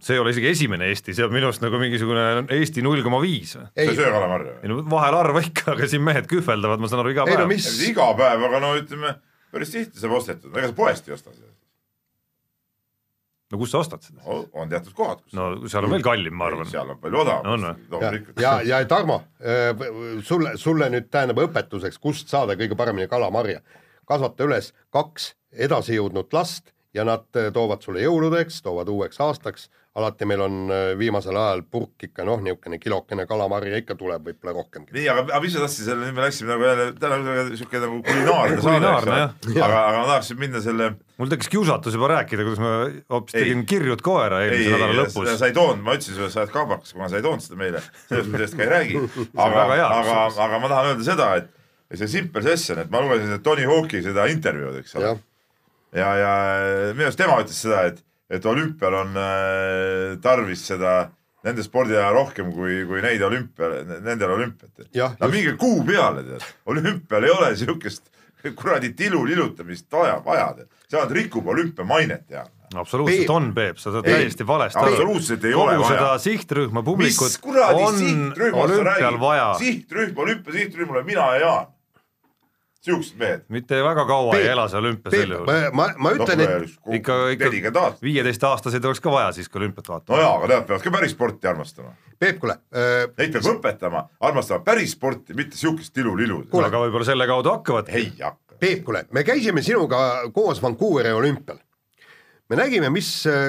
[0.00, 2.24] see ei ole isegi esimene Eesti, see on minu arust nagu mingisugune
[2.56, 3.54] Eesti null koma viis.
[3.56, 4.58] sa ei söö kalamarja?
[4.64, 7.44] ei no vahel harva ikka, aga siin mehed kühveldavad, ma saan aru, iga ei päev
[7.44, 9.14] no mis, iga päev, aga no ütleme,
[9.54, 11.52] päris tihti saab ostetud, ega sa poest ei osta seda.
[13.50, 14.24] no kust sa ostad seda?
[14.30, 16.70] on teatud kohad, kus no seal on veel kallim, ma arvan.
[16.70, 18.24] seal on palju odavam On või?
[18.40, 19.22] ja ja, ja Tarmo,
[20.26, 23.62] sulle, sulle nüüd tähendab õpetuseks, kust saada kõige paremini kalamarja.
[24.08, 25.32] kasvata üles kaks
[25.68, 30.92] edasijõudnud last ja nad eh, toovad sulle jõuludeks, toovad uueks aastaks, alati meil on eh,
[30.98, 34.94] viimasel ajal purk ikka noh, niisugune kilokene kalamarja ikka tuleb, võib-olla rohkemgi.
[34.96, 37.84] nii, aga, aga mis sa tahtsid selle, nüüd me läksime nagu jälle, täna on nagu
[37.84, 39.20] nagu kulinaarne saade, eks ole,
[39.60, 42.74] aga, aga ma tahaksin minna selle mul tekkis kiusatus juba rääkida, kuidas ma
[43.14, 43.46] hoopis Ei.
[43.46, 45.32] tegin kirjut koera ei, eelmise nädala ei, lõpus.
[45.38, 47.86] sa ei toonud, ma ütlesin sulle, sa oled kaabakas, kuna sa ei toonud seda meile,
[48.08, 49.02] sellest me sellest ka ei räägi.
[49.46, 53.42] aga, aga, aga ma tahan öelda seda, et see Simple Session, et ma lugesin seda
[53.44, 55.18] Tony Hawk'i seda intervjuud, eks ole
[55.96, 56.34] ja, ja
[56.94, 61.10] minu arust tema ütles seda, et, et olümpial on äh, tarvis seda
[61.46, 63.70] nende spordiala rohkem kui, kui neid olümpia,
[64.04, 64.86] nendel olümpiat.
[64.94, 65.36] Jah, no just.
[65.36, 68.10] minge kuu peale tead, olümpial ei ole siukest
[68.56, 72.44] kuradi tilu lilutamist vaja, vaja tead, see ainult rikub olümpia mainet ja.
[72.74, 74.94] absoluutselt Peep- on, Peep, sa saad Ei, täiesti valesti aru.
[74.94, 75.98] absoluutselt ei ole kogu vaja.
[75.98, 78.00] seda sihtrühma, publikut on
[78.64, 79.50] olümpial vaja,?
[79.60, 81.68] sihtrühm, olümpia sihtrühm olen mina ja Jaan.
[82.84, 83.44] Siuksed mehed.
[83.48, 85.46] mitte väga kaua Peep, ei ela see olümpia sel, juhul.
[85.46, 90.16] ma, ma, ma ütlen, et ikka, ikka viieteistaastaseid oleks ka vaja siis, kui olümpiat vaatama.
[90.16, 91.94] no jaa, aga nemad peavad ka päris sporti armastama.
[92.20, 96.44] Peep, kuule äh,, Neid peab õpetama, armastama päris sporti, mitte siukest tilu-lilu.
[96.50, 96.68] Kuule.
[96.68, 97.96] aga võib-olla selle kaudu hakkavadki.
[97.96, 98.60] ei hakka.
[98.60, 101.60] Peep, kuule, me käisime sinuga koos Vancouveri olümpial.
[102.50, 103.08] Me nägime, mis,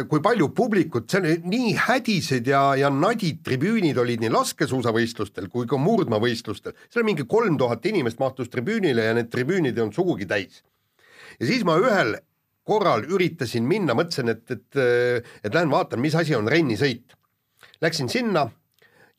[0.09, 5.65] kui palju publikut, see oli nii hädised ja, ja nadid tribüünid olid nii laskesuusavõistlustel kui
[5.69, 6.75] ka murdmaavõistlustel.
[6.93, 10.61] seal mingi kolm tuhat inimest mahtus tribüünile ja need tribüünid ei olnud sugugi täis.
[11.39, 12.19] ja siis ma ühel
[12.67, 14.81] korral üritasin minna, mõtlesin, et, et,
[15.43, 17.17] et lähen vaatan, mis asi on rennisõit.
[17.81, 18.45] Läksin sinna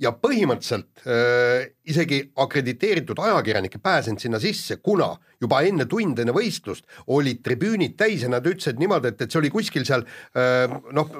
[0.02, 5.12] ja põhimõtteliselt äh, isegi akrediteeritud ajakirjanik ei pääsenud sinna sisse, kuna
[5.42, 9.40] juba enne tund enne võistlust olid tribüünid täis ja nad ütlesid niimoodi, et, et see
[9.42, 10.04] oli kuskil seal
[10.38, 11.14] äh, noh,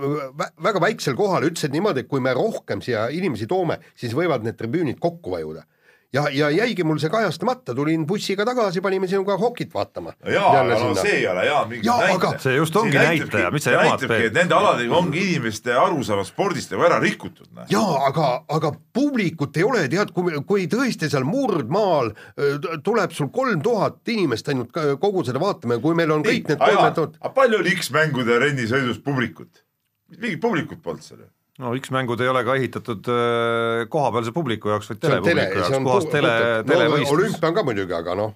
[0.62, 4.59] väga väiksel kohal, ütlesid niimoodi, et kui me rohkem siia inimesi toome, siis võivad need
[4.59, 5.66] tribüünid kokku vajuda.
[6.12, 10.12] ja, ja jäigi mul see kajastamata, tulin bussiga tagasi, panime sinuga hokit vaatama.
[10.29, 12.42] jaa, aga no see ei ole jaa mingi Jaa, näitaja aga-.
[12.42, 16.70] See just ongi näitaja, mis sa jamad, näitabki, et nende aladega ongi inimeste arusaam spordist
[16.75, 17.48] nagu ära rikutud.
[17.72, 23.29] jaa, aga, aga publikut ei ole, tead, kui, kui tõesti seal murdmaal t- tuleb sul
[23.33, 26.94] kolm tuhat inimest ainult ka- kogu seda vaatama ja kui meil on kõik need kolm
[26.94, 29.64] tuhat, aga palju oli X-mängude rennisõidus publikut?
[30.20, 31.29] mingit publikut polnud seal ju.
[31.61, 35.77] No X-mängud ei ole ka ehitatud äh, kohapealse publiku jaoks, vaid tele, telepubliku see jaoks,
[35.77, 37.12] on puhas tele, no, televõistlus.
[37.19, 38.33] olümpia on ka muidugi, aga noh,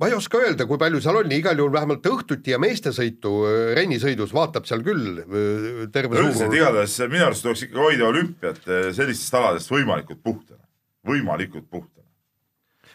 [0.00, 3.72] ma ei oska öelda, kui palju seal oli, igal juhul vähemalt õhtuti ja meestesõitu öö,
[3.76, 8.62] rennisõidus vaatab seal küll öö, terve üldiselt igatahes minu arust tuleks ikka hoida olümpiat
[8.96, 10.62] sellistest aladest võimalikult puhtana,
[11.10, 12.06] võimalikult puhtana.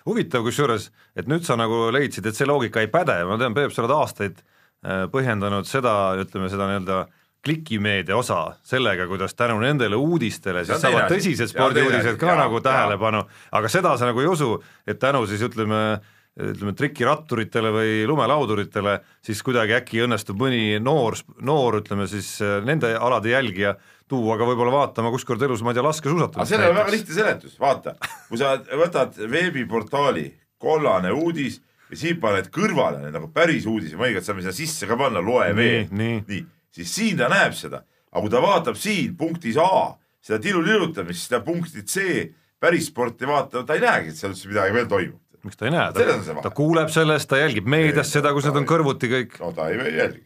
[0.07, 3.75] huvitav kusjuures, et nüüd sa nagu leidsid, et see loogika ei päde, ma tean, Peep,
[3.75, 7.03] sa oled aastaid äh, põhjendanud seda, ütleme seda nii-öelda
[7.45, 13.23] klikimeedia osa sellega, kuidas tänu nendele uudistele siis saavad tõsised spordiuudised ka Jaa, nagu tähelepanu,
[13.55, 14.55] aga seda sa nagu ei usu,
[14.87, 15.81] et tänu siis ütleme
[16.35, 21.15] ütleme trikiratturitele või lumelauduritele, siis kuidagi äkki õnnestub mõni noor,
[21.47, 22.33] noor ütleme siis
[22.65, 23.77] nende alade jälgija
[24.11, 27.15] tuua ka võib-olla vaatama kuskord elus, ma ei tea, aga laskesuusatamist sellel on väga lihtne
[27.15, 27.95] seletus, vaata,
[28.27, 30.27] kui sa võtad veebiportaali
[30.61, 34.99] kollane uudis ja siin paned kõrvale nagu päris uudised, ma õiget saame sinna sisse ka
[34.99, 36.19] panna, loe veel, nii.
[36.27, 36.43] nii,
[36.75, 41.41] siis siin ta näeb seda, aga kui ta vaatab siin punktis A seda tilulilutamist, seda
[41.45, 42.25] punkti C
[42.61, 45.21] päris sporti vaatab, ta ei näegi, et seal üldse midagi veel toimub.
[45.45, 48.69] miks ta ei näe, ta, ta kuuleb sellest, ta jälgib meedias seda, kus need on
[48.69, 49.35] kõrvuti kõik.
[49.43, 50.23] no ta ei jälgi.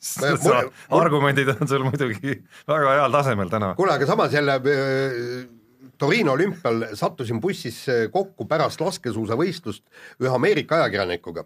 [1.00, 2.38] argumendid on sul muidugi
[2.70, 3.72] väga heal tasemel täna.
[3.78, 5.40] kuule, aga samas jälle äh,
[6.00, 9.82] Torino olümpial sattusin bussis äh, kokku pärast laskesuusavõistlust
[10.22, 11.44] ühe Ameerika ajakirjanikuga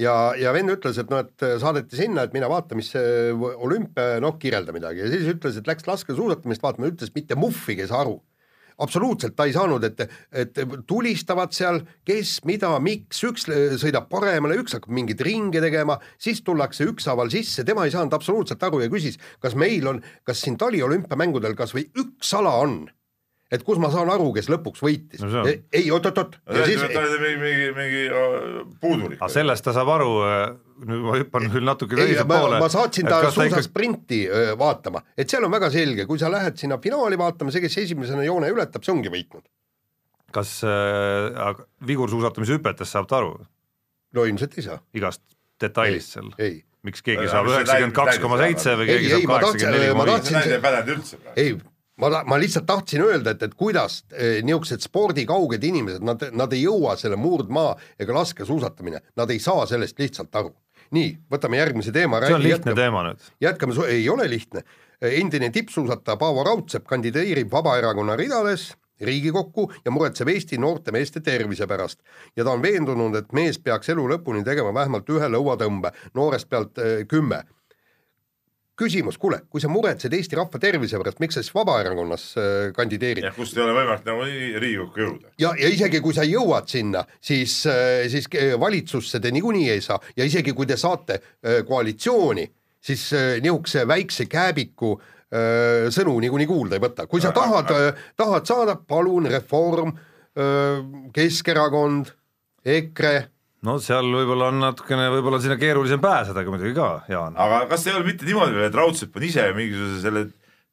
[0.00, 4.16] ja, ja vend ütles, et noh, et saadeti sinna, et mine vaata, mis see olümpia,
[4.24, 5.04] noh, kirjelda midagi.
[5.04, 8.18] Ja siis ütles, et läks laskesuusatamist vaatama, ütles mitte muhvigi ei saa aru.
[8.84, 10.02] Absoluutselt ta ei saanud, et,
[10.36, 13.46] et tulistavad seal, kes, mida, miks, üks
[13.80, 18.68] sõidab paremale, üks hakkab mingeid ringe tegema, siis tullakse ükshaaval sisse, tema ei saanud absoluutselt
[18.68, 22.82] aru ja küsis, kas meil on, kas siin taliolümpiamängudel kas või üks ala on,
[23.52, 26.80] et kus ma saan aru, kes lõpuks võitis No on- ei, oot-oot-oot ja siis...
[26.92, 29.28] ta oli mingi, mingi, mingi äh, puudulik aga.
[29.32, 30.08] sellest ta saab aru,
[30.86, 32.58] nüüd ma hüppan küll natuke ei, teise ma, poole.
[32.64, 36.80] ma saatsin ta suusasprinti öö, vaatama, et seal on väga selge, kui sa lähed sinna
[36.82, 39.46] finaali vaatama, see, kes esimesena joone ületab, see ongi võitnud.
[40.34, 41.54] kas äh,
[41.86, 43.36] vigursuusatamise hüpetes saab ta aru
[44.16, 45.22] no ilmselt ei saa, igast
[45.62, 46.32] detailist seal?
[46.42, 49.64] ei, miks keegi saab üheksakümmend kaks koma seitse või Ei, keegi ei, saab ma tahtsin-
[49.70, 50.28] kaheksakümmend neli ma koma viis?
[50.34, 51.40] tahtsin- ei pädenud üldse praegu.
[51.40, 51.56] ei,
[51.96, 56.64] ma, ma lihtsalt tahtsin öelda, et, et kuidas eh, niisugused spordikauged inimesed, nad, nad ei
[56.66, 60.54] jõua selle murdmaa ega laskesuusatamine, nad ei saa sellest lihtsalt aru.
[60.96, 62.20] nii, võtame järgmise teema.
[62.22, 63.30] see on lihtne teema nüüd.
[63.40, 64.64] jätkame, ei ole lihtne.
[65.00, 72.00] endine tippsuusataja Paavo Raudsepp kandideerib Vabaerakonna ridades Riigikokku ja muretseb Eesti noorte meeste tervise pärast
[72.36, 76.80] ja ta on veendunud, et mees peaks elu lõpuni tegema vähemalt ühe lõuatõmbe, noorest pealt
[76.80, 77.42] äh, kümme.
[78.76, 83.24] küsimus, kuule, kui sa muretsed Eesti rahva tervise pärast, miks sa siis Vabaerakonnas äh, kandideerid?
[83.24, 85.32] jah, kust ei ole võimalik nagunii Riigikokku jõuda.
[85.42, 87.58] ja, ja isegi kui sa jõuad sinna, siis,
[88.12, 91.20] siis eh, valitsusse te niikuinii ei saa ja isegi kui te saate
[91.68, 92.46] koalitsiooni,
[92.86, 93.08] siis
[93.42, 94.94] niisuguse väikse kääbiku
[95.92, 97.72] sõnu niikuinii kuulda ei võta, kui sa tahad,
[98.16, 99.90] tahad saada, palun Reform,
[101.16, 102.12] Keskerakond,
[102.66, 103.16] EKRE,
[103.64, 107.38] no seal võib-olla on natukene, võib-olla sinna keerulisem pääsedagi muidugi ka, Jaan.
[107.40, 110.26] aga kas ei ole mitte niimoodi veel, et Raudsepp on ise mingisuguse selle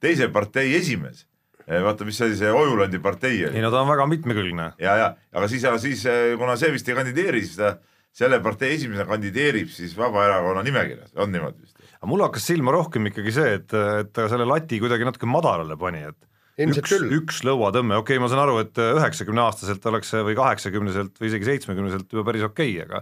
[0.03, 1.27] teise partei esimees?
[1.63, 3.63] vaata, mis oli, see Ojulandi partei ei oli.
[3.63, 4.73] no ta on väga mitmekülgne.
[4.83, 6.03] ja, ja, aga siis, siis
[6.39, 7.77] kuna see vist ei kandideeri, siis ta
[8.13, 11.79] selle partei esimesena kandideerib siis Vabaerakonna nimekirjas, on niimoodi vist?
[11.95, 15.79] aga mul hakkas silma rohkem ikkagi see, et, et ta selle lati kuidagi natuke madalale
[15.79, 16.19] pani, et
[16.61, 20.21] Ilmselt üks küll., üks lõuatõmme, okei okay,, ma saan aru, et üheksakümne aastaselt oleks see
[20.25, 23.01] või kaheksakümneselt või isegi seitsmekümneselt juba päris okei okay,, aga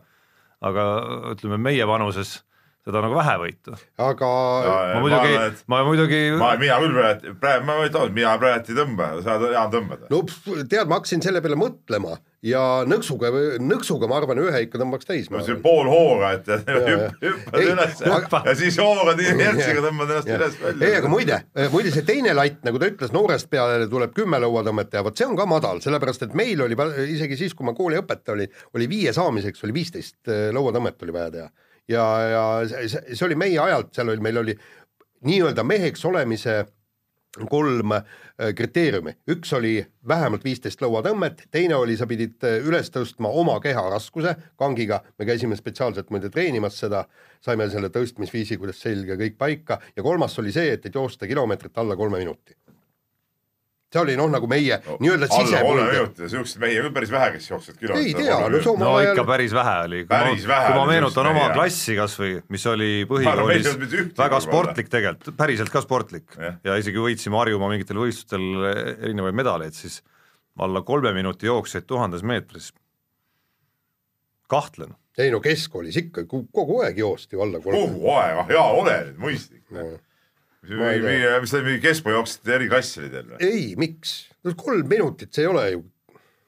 [0.61, 0.85] aga
[1.33, 2.37] ütleme meie vanuses
[2.85, 3.75] seda nagu vähevõitu.
[4.01, 4.29] aga
[4.95, 5.37] ma muidugi,
[5.69, 9.37] ma muidugi ma, mina küll praegu, praegu ma ei taha, mina praegu ei tõmba, sa
[9.41, 10.07] Jaan tõmbad.
[10.13, 10.23] no
[10.63, 13.30] tead, ma hakkasin selle peale mõtlema ja nõksuga,
[13.62, 15.27] nõksuga ma arvan, ühe ikka tõmbaks täis.
[15.30, 20.10] no see pool hooga, et hüpp- hüppad Ei, üles aga- ja siis hooga inertsiga tõmbad
[20.15, 21.12] ennast üles ei, välja aga.
[21.13, 21.38] muide,
[21.75, 25.30] muide see teine latt, nagu ta ütles, noorest peale tuleb kümme lõuatõmmet ja vot see
[25.30, 26.77] on ka madal, sellepärast et meil oli
[27.13, 31.49] isegi siis, kui ma kooliõpetaja olin, oli viie saamiseks oli viisteist lõuatõmmet oli vaja teha.
[31.93, 34.58] ja, ja see, see oli meie ajalt, seal oli, meil oli
[35.30, 36.63] nii-öelda meheks olemise
[37.49, 38.03] kolm äh,
[38.55, 43.83] kriteeriumi, üks oli vähemalt viisteist lõuatõmmet, teine oli, sa pidid äh, üles tõstma oma keha
[43.93, 47.05] raskuse kangiga, me käisime spetsiaalselt muide treenimas seda,
[47.41, 49.79] saime selle tõstmisviisi, kuidas selg ja kõik paika.
[49.95, 52.57] Ja kolmas oli see, et, et joosta kilomeetrit alla kolme minuti.
[53.91, 55.82] See oli noh, nagu meie nii-öelda kolme sisepõld.
[55.91, 58.21] minuti, siukseid mehi on päris vähe, kes jooksevad ei kilomeetrit.
[58.21, 60.75] tea, no see no omal ikka ajal, päris vähe oli, kui Päris ma, vähe kui
[60.77, 61.56] ma oli meenutan oma meie.
[61.58, 66.56] klassi kasvõi, mis oli põhikoolis ei väga sportlik tegelikult, päriselt ka sportlik Jah.
[66.63, 68.47] ja isegi võitsime Harjumaa mingitel võistlustel
[69.01, 69.99] erinevaid medaleid, siis
[70.62, 72.71] alla kolme minuti jooksjaid tuhandes meetris.
[74.47, 77.80] kahtlen, ei no keskkoolis ikka ku- kogu aeg joosti alla kolme.
[77.91, 79.63] kogu aeg, ah jaa, ole nüüd mõistlik.
[79.71, 79.86] No.
[80.62, 83.41] Mis Ma see mingi keskmaa jooksjate eriklass oli teil või?
[83.47, 84.15] ei, miks,
[84.62, 85.84] kolm minutit, see ei ole ju,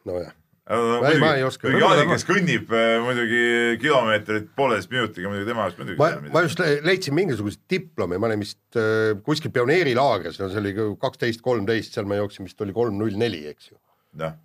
[0.10, 1.67] nojah Ma ei- ma ei oska.
[1.67, 3.39] muidugi Jaanik, kes kõnnib äh, muidugi
[3.82, 8.30] kilomeetrit pooleteist minutiga, muidugi tema jaoks muidugi ma, ma just le- leidsin mingisuguse diplomi, ma
[8.30, 10.71] olin vist äh, kuskil pioneerilaagris, no see oli
[11.02, 13.78] kaksteist, kolmteist, seal ma jooksin vist oli kolm null neli, eks ju.
[14.23, 14.38] jah,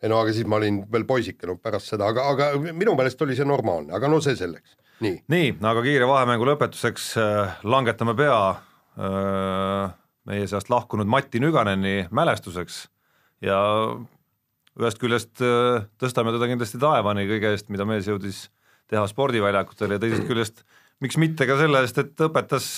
[0.00, 3.20] ei no aga siis ma olin veel poisike no pärast seda, aga, aga minu meelest
[3.28, 4.72] oli see normaalne, aga no see selleks,
[5.04, 5.18] nii.
[5.28, 8.40] nii, aga kiire vahemängu lõpetuseks äh, langetame pea
[8.98, 12.86] meie seast lahkunud Mati Nüganeni mälestuseks.
[13.44, 13.58] Ja
[14.78, 18.46] ühest küljest äh, tõstame teda kindlasti taevani kõige eest, mida mees jõudis
[18.90, 19.94] teha spordiväljakutel.
[19.94, 20.64] Ja teisest küljest
[21.04, 22.68] miks mitte ka selle eest, et õpetas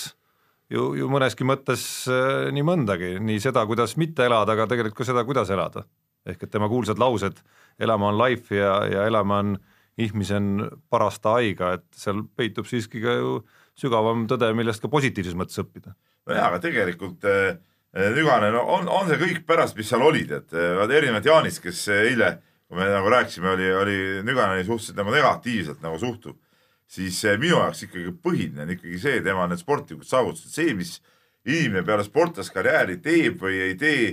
[0.72, 5.08] ju, ju mõneski mõttes äh, nii mõndagi, nii seda, kuidas mitte elada, aga tegelikult ka
[5.08, 5.86] seda, kuidas elada.
[6.28, 7.38] ehk et tema kuulsad laused
[7.80, 9.54] elama on life ja, ja elama on
[10.00, 13.38] ihmisen parasta aiga, et seal peitub siiski ka ju
[13.80, 15.96] sügavam tõde, millest ka positiivses mõttes õppida.
[16.28, 17.26] nojah, aga tegelikult
[17.90, 21.58] Nüganen no, on, on see kõik pärast, mis seal olid, et äh, vaata erinevalt Jaanist,
[21.64, 22.36] kes eile,
[22.70, 26.36] kui me nagu rääkisime, oli, oli Nüganeni suhteliselt nagu negatiivselt nagu suhtuv,
[26.90, 31.00] siis minu jaoks ikkagi põhiline on ikkagi see tema need sportlikud saavutused, see, mis
[31.50, 34.06] inimene peale sportlaskarjääri teeb või ei tee,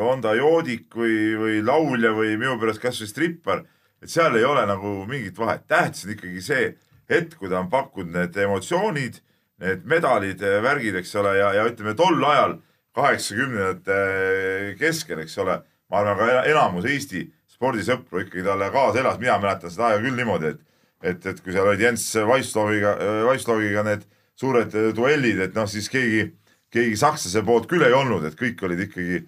[0.00, 3.64] on ta joodik või, või laulja või minu pärast kasvõi strippar,
[4.00, 6.66] et seal ei ole nagu mingit vahet, tähtis on ikkagi see
[7.10, 9.20] hetk, kui ta on pakkunud need emotsioonid,
[9.62, 12.58] need medalid, värgid, eks ole, ja, ja ütleme tol ajal,
[12.96, 15.60] kaheksakümnendate keskel, eks ole,
[15.92, 20.18] ma arvan ka enamus Eesti spordisõpru ikkagi talle kaasa elas, mina mäletan seda aega küll
[20.18, 20.62] niimoodi, et
[21.04, 22.96] et, et kui seal olid Jens Vaisloviga,
[23.28, 24.04] Vaisloviga need
[24.36, 26.26] suured duellid, et noh, siis keegi,
[26.72, 29.22] keegi sakslase poolt küll ei olnud, et kõik olid ikkagi,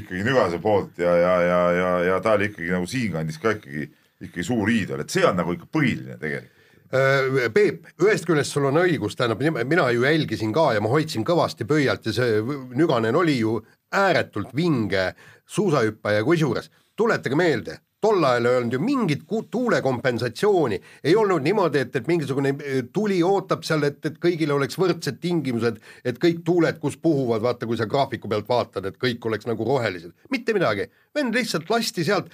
[0.00, 3.88] ikkagi Nügase poolt ja, ja, ja, ja, ja ta oli ikkagi nagu siinkandis ka ikkagi,
[4.24, 6.52] ikkagi suur iidol, et see on nagu ikka põhiline tegelikult.
[6.92, 11.24] Äh, Peep, ühest küljest sul on õigus, tähendab, mina ju jälgisin ka ja ma hoidsin
[11.24, 12.42] kõvasti pöialt ja see
[12.76, 13.56] Nüganen oli ju
[13.94, 15.14] ääretult vinge
[15.46, 21.80] suusahüppaja, kusjuures tuletage meelde, tol ajal ei olnud ju mingit ku- tuulekompensatsiooni, ei olnud niimoodi,
[21.86, 26.42] et, et mingisugune eh, tuli ootab seal, et, et kõigil oleks võrdsed tingimused, et kõik
[26.46, 30.56] tuuled, kus puhuvad, vaata, kui sa graafiku pealt vaatad, et kõik oleks nagu rohelised, mitte
[30.56, 30.90] midagi.
[31.14, 32.30] vend lihtsalt lasti sealt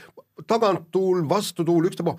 [0.50, 2.18] taganttuul, vastutuul, ükstapuha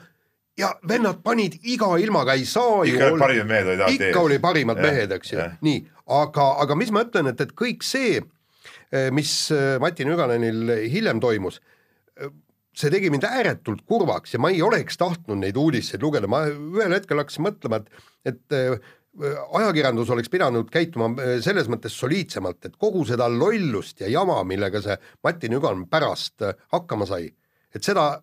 [0.60, 4.40] ja vennad panid iga ilmaga, ei saa ju ikka parimad mehed olid alati ikka oli
[4.44, 5.48] parimad Jah, mehed, eks ju.
[5.68, 5.82] nii,
[6.22, 8.22] aga, aga mis ma ütlen, et, et kõik see,
[9.16, 11.62] mis äh, Mati Nüganenil hiljem toimus,
[12.76, 16.96] see tegi mind ääretult kurvaks ja ma ei oleks tahtnud neid uudiseid lugeda, ma ühel
[16.96, 18.58] hetkel hakkasin mõtlema, et, et
[19.60, 21.10] ajakirjandus oleks pidanud käituma
[21.44, 27.08] selles mõttes soliidsemalt, et kogu seda lollust ja jama, millega see Mati Nüganen pärast hakkama
[27.10, 27.28] sai,
[27.76, 28.14] et seda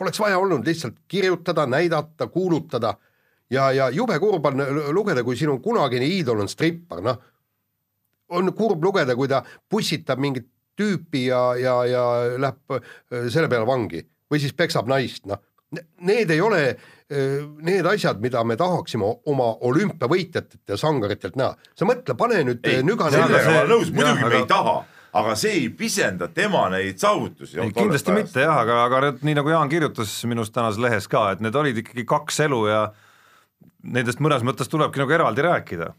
[0.00, 2.94] poleks vaja olnud lihtsalt kirjutada, näidata, kuulutada
[3.52, 4.62] ja, ja jube kurb on
[4.96, 7.20] lugeda, kui sinu kunagine iidol on strippar, noh,
[8.36, 10.48] on kurb lugeda, kui ta pussitab mingit
[10.80, 12.04] tüüpi ja, ja, ja
[12.40, 15.42] läheb äh, selle peale vangi või siis peksab naist, noh.
[16.02, 21.54] Need ei ole äh, need asjad, mida me tahaksime oma olümpiavõitjatelt ja sangaritelt näha.
[21.78, 24.74] sa mõtle, pane nüüd ei, äh, ma olen nõus, muidugi jah, me ei aga- taha,
[25.12, 27.58] aga see ei pisenda tema neid saavutusi.
[27.60, 31.08] ei kindlasti mitte jah, aga, aga need nii nagu Jaan kirjutas minu arust tänases lehes
[31.10, 32.84] ka, et need olid ikkagi kaks elu ja
[33.82, 35.92] nendest mõnes mõttes tulebki nagu eraldi rääkida.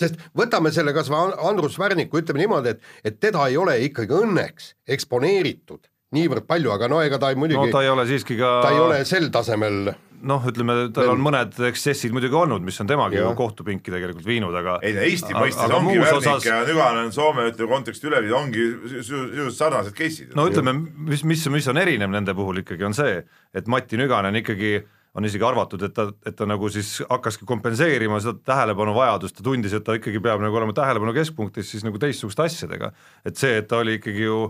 [0.00, 3.78] sest võtame selle kas või An- Andrus Värniku, ütleme niimoodi, et, et teda ei ole
[3.88, 8.06] ikkagi õnneks eksponeeritud niivõrd palju, aga no ega ta ei no muidugi ta ei ole
[8.06, 9.88] siiski ka ta ei ole sel tasemel
[10.26, 14.54] noh, ütleme tal on mõned eksessid muidugi olnud, mis on temagi ju kohtupinki tegelikult viinud,
[14.56, 18.36] aga ei no Eesti mõistes ongi Värnik osas- ja Nüganen Soome ütleme konteksti üle viidud,
[18.38, 20.34] ongi sisuliselt sarnased case'id.
[20.38, 20.76] no ütleme,
[21.10, 23.22] mis, mis, mis on erinev nende puhul ikkagi on see,
[23.54, 24.78] et Mati Nüganen ikkagi
[25.16, 29.46] on isegi arvatud, et ta, et ta nagu siis hakkaski kompenseerima seda tähelepanu vajadust, ta
[29.46, 32.92] tundis, et ta ikkagi peab nagu olema tähelepanu keskpunktis siis nagu teistsuguste asjadega.
[33.24, 34.40] et see, et ta oli ikkagi ju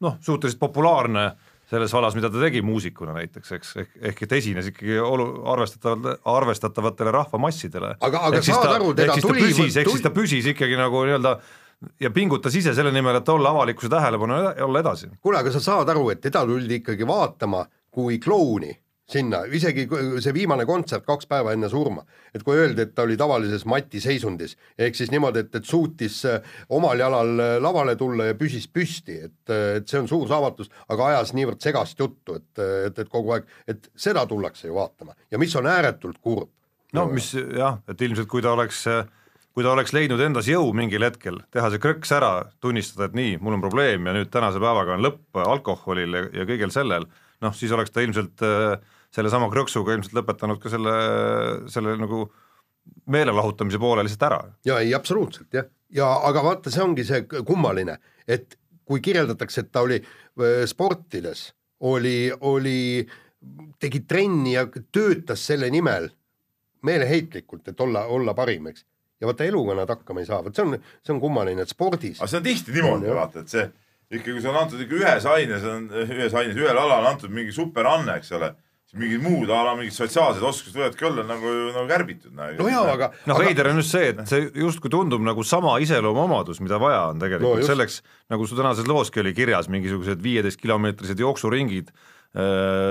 [0.00, 1.30] noh, suhteliselt populaarne
[1.70, 6.16] selles vallas, mida ta tegi muusikuna näiteks, eks, ehk, ehk et esines ikkagi olu-, arvestatavatele,
[6.24, 7.94] arvestatavatele rahvamassidele.
[8.00, 10.10] Aga- aga ehk saad ta- aru, teda ehk siis ta tuli- ehk tuli- siis ta
[10.14, 11.32] püsis ikkagi nagu nii-öelda
[12.00, 15.60] ja pingutas ise selle nimel, et olla avalikkuse tähelepanu ja olla edasi kuule, aga sa
[15.60, 18.70] saad aru, et teda tuldi ikkagi vaatama kui klouni
[19.10, 19.86] sinna, isegi
[20.22, 22.02] see viimane kontsert kaks päeva enne surma,
[22.34, 26.18] et kui öeldi, et ta oli tavalises Mati seisundis, ehk siis niimoodi, et, et suutis
[26.26, 30.72] äh, omal jalal äh, lavale tulla ja püsis püsti, et, et see on suur saavutus,
[30.90, 35.14] aga ajas niivõrd segast juttu, et, et, et kogu aeg, et seda tullakse ju vaatama
[35.30, 36.50] ja mis on ääretult kurb.
[36.96, 38.82] no mis jah, et ilmselt kui ta oleks,
[39.54, 43.38] kui ta oleks leidnud endas jõu mingil hetkel teha see krõks ära, tunnistada, et nii,
[43.38, 47.06] mul on probleem ja nüüd tänase päevaga on lõpp alkoholil ja, ja kõigel sellel,
[47.44, 50.96] noh siis oleks ta ilmselt äh, sellesama krõksuga ilmselt lõpetanud ka selle,
[51.72, 52.26] selle nagu
[53.10, 54.40] meelelahutamise poole lihtsalt ära.
[54.66, 57.98] ja ei, absoluutselt jah, ja aga vaata, see ongi see kummaline,
[58.28, 61.48] et kui kirjeldatakse, et ta oli öö, sportides,
[61.86, 63.06] oli, oli,
[63.82, 66.08] tegi trenni ja töötas selle nimel
[66.86, 68.86] meeleheitlikult, et olla, olla parim, eks.
[69.20, 72.20] ja vaata eluga nad hakkama ei saa, vot see on, see on kummaline, et spordis
[72.20, 73.66] aga see on tihti niimoodi, vaata, et see
[74.10, 77.54] ikka, kui see on antud ikka ühes aines, on ühes aines, ühel alal antud mingi
[77.54, 78.52] superanne, eks ole,
[78.94, 82.32] mingid muud ala, mingid sotsiaalsed oskused võivadki olla nagu, nagu kärbitud.
[82.36, 86.62] no jaa, aga noh, veider on just see, et see justkui tundub nagu sama iseloomuomadus,
[86.64, 91.24] mida vaja on No tegelikult no, selleks, nagu su tänases looski oli kirjas, mingisugused viieteistkilomeetrised
[91.24, 91.90] jooksuringid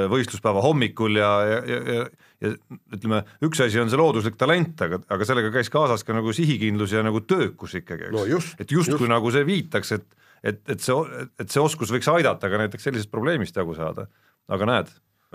[0.10, 2.06] võistluspäeva hommikul ja, ja, ja, ja,
[2.42, 2.52] ja
[2.98, 6.96] ütleme, üks asi on see looduslik talent, aga, aga sellega käis kaasas ka nagu sihikindlus
[6.96, 9.06] ja nagu töökus ikkagi, eks No just, et justkui just.
[9.06, 9.14] just.
[9.14, 13.12] nagu see viitaks, et et, et see, et see oskus võiks aidata ka näiteks sellisest
[13.14, 14.08] probleemist jagu saada,
[14.52, 14.92] aga näed,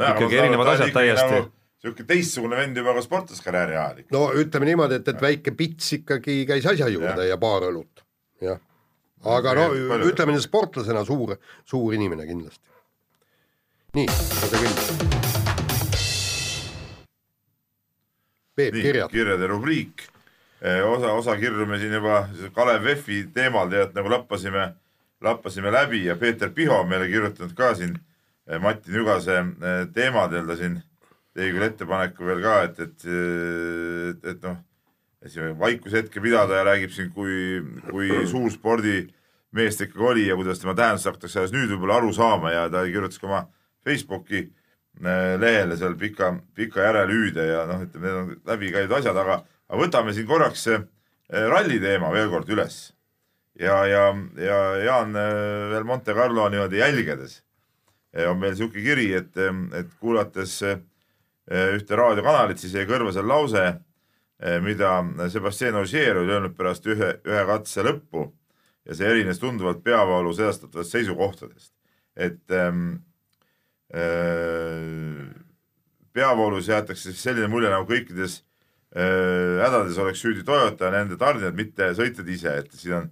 [0.09, 4.17] ikkagi erinevad asjad täiesti nagu, sihuke teistsugune vend juba ka sportlaskarjääri ajal ikka.
[4.17, 8.05] no ütleme niimoodi, et, et väike pits ikkagi käis asja juurde ja, ja paar õlut,
[8.45, 8.61] jah.
[9.25, 12.67] aga no Tegelikult ütleme nüüd sportlasena suur, suur inimene kindlasti.
[13.97, 14.09] nii,
[14.45, 15.19] oota küll.
[18.61, 19.11] Peep, kirjad.
[19.11, 20.05] kirjade rubriik.
[20.85, 24.75] osa, osa kirju me siin juba Kalev F-i teemal tead nagu lappasime,
[25.25, 28.10] lappasime läbi ja Peeter Piho on meile kirjutanud ka siin eh,
[28.59, 30.81] Mati Nügase eh, teemadel, ta siin
[31.37, 33.07] tegi küll ettepaneku veel ka, et, et,
[34.11, 34.59] et, et noh,
[35.61, 40.75] vaikushetke pidada ja räägib siin, kui, kui suur spordimees ta ikkagi oli ja kuidas tema
[40.75, 43.43] tähendust hakatakse alles nüüd võib-olla aru saama ja ta kirjutas ka oma
[43.85, 49.17] Facebooki eh, lehele seal pika, pika järelhüüde ja noh, ütleme, need on läbi käidud asjad,
[49.17, 50.89] aga, aga võtame siin korraks eh,
[51.31, 52.89] ralli teema veel kord üles.
[53.61, 54.09] ja, ja,
[54.41, 57.50] ja Jaan veel Monte Carlo niimoodi jälgedes eh,
[58.27, 59.37] on meil sihuke kiri, et,
[59.79, 60.81] et kuulates eh,
[61.77, 63.65] ühte raadiokanalit, siis jäi kõrva seal lause,
[64.65, 64.95] mida
[65.29, 68.23] Sebastian Ogier oli öelnud pärast ühe, ühe katse lõppu.
[68.89, 71.75] Ja see erines tunduvalt peavoolu sedastatavatest seisukohtadest.
[72.17, 72.95] et ähm,
[73.95, 75.31] äh,
[76.13, 78.41] peavoolus jäetakse siis selline mulje nagu kõikides
[78.97, 83.09] äh, hädades oleks süüdi Toyota ja nende tarnijad, mitte sõitjad ise, et siin on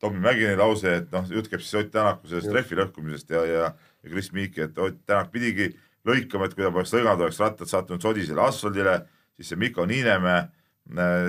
[0.00, 3.70] Tommy Mäkini lause, et noh, jutt käib siis Ott Tänaku sellest rehvi lõhkumisest ja, ja,
[4.08, 5.70] ja Chris Meeki, et Ott Tänak pidigi
[6.08, 9.02] lõikama, et kui ta poleks lõiganud, oleks rattad sattunud sodisele asfaldile,
[9.36, 10.46] siis see Mikko Niinemäe,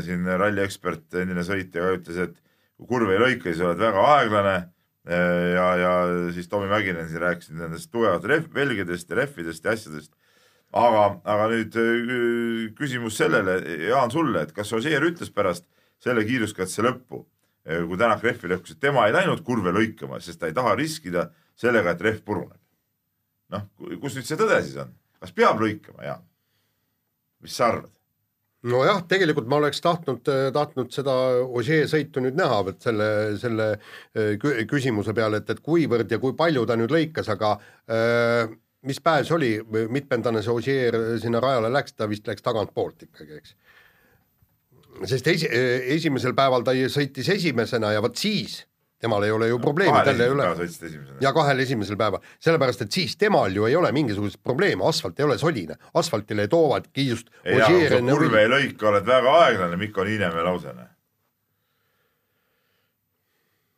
[0.05, 2.37] siin ralliekspert, endine sõitja ka ütles, et
[2.79, 4.57] kui kurve ei lõika, siis oled väga aeglane.
[5.09, 5.91] ja, ja
[6.35, 10.11] siis Tommy Mäkinen siin rääkis nendest tugevat rehv, velgedest ja rehvidest ja asjadest.
[10.71, 13.57] aga, aga nüüd äh, küsimus sellele,
[13.89, 15.65] Jaan sulle, et kas Ossier ütles pärast
[15.99, 17.25] selle kiiruskatse lõppu,
[17.65, 21.29] kui Tänak rehvi lõhkus, et tema ei läinud kurve lõikama, sest ta ei taha riskida
[21.59, 22.58] sellega, et rehv puruneb.
[23.53, 23.69] noh,
[24.01, 24.91] kus nüüd see tõde siis on,
[25.21, 26.27] kas peab lõikama, Jaan?
[27.43, 27.93] mis sa arvad?
[28.69, 31.13] nojah, tegelikult ma oleks tahtnud, tahtnud seda
[31.45, 33.07] Ogier sõitu nüüd näha, et selle,
[33.39, 33.67] selle
[34.41, 37.53] kü- küsimuse peale, et, et kuivõrd ja kui palju ta nüüd lõikas, aga
[37.87, 38.51] äh,
[38.87, 39.51] mis päev see oli,
[39.91, 43.55] mitmendane see Ogier sinna rajale läks, ta vist läks tagantpoolt ikkagi, eks.
[45.07, 45.51] sest esi-,
[45.95, 48.65] esimesel päeval ta sõitis esimesena ja vot siis
[48.99, 50.47] temal ei ole ju probleemi, tal ei ole.
[51.21, 55.27] ja kahel esimesel päeval, sellepärast et siis temal ju ei ole mingisugust probleemi, asfalt ei
[55.27, 60.73] ole soline, asfaltile toovadki just kurve ei lõika, oled väga aeglane, Mikko Niinemäe lause.
[60.75, 60.89] noh.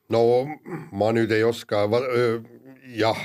[0.10, 0.24] no
[0.98, 1.86] ma nüüd ei oska,
[2.98, 3.22] jah,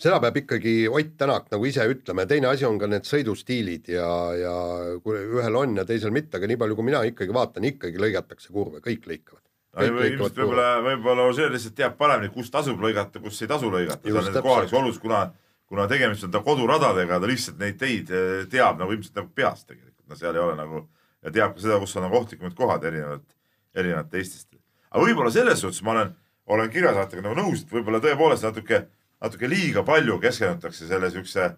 [0.00, 2.24] seda peab ikkagi Ott Tänak nagu ise ütlema.
[2.24, 4.54] Ja teine asi on ka need sõidustiilid ja, ja
[4.98, 8.82] ühel on ja teisel mitte, aga nii palju, kui mina ikkagi vaatan, ikkagi lõigatakse kurve,
[8.84, 9.42] kõik lõikavad.
[9.82, 14.20] Ilmselt võib-olla, võib-olla Ožeer lihtsalt teab paremini, kus tasub lõigata, kus ei tasu lõigata, seal
[14.20, 15.24] nendes kohalikes olus, kuna,
[15.70, 19.66] kuna tegemist on ta koduradadega, ta lihtsalt neid teid eh, teab nagu ilmselt nagu peast
[19.70, 20.84] tegelikult, no seal ei ole nagu
[21.24, 23.26] ja teab ka seda, kus on nagu ohtlikumad kohad erinevalt,
[23.74, 24.52] erinevalt teistest.
[24.90, 26.14] aga võib-olla selles suhtes ma olen,
[26.54, 28.84] olen kirjasaatega nagu nõus, et võib-olla tõepoolest natuke,
[29.24, 31.54] natuke liiga palju keskendutakse selle siukse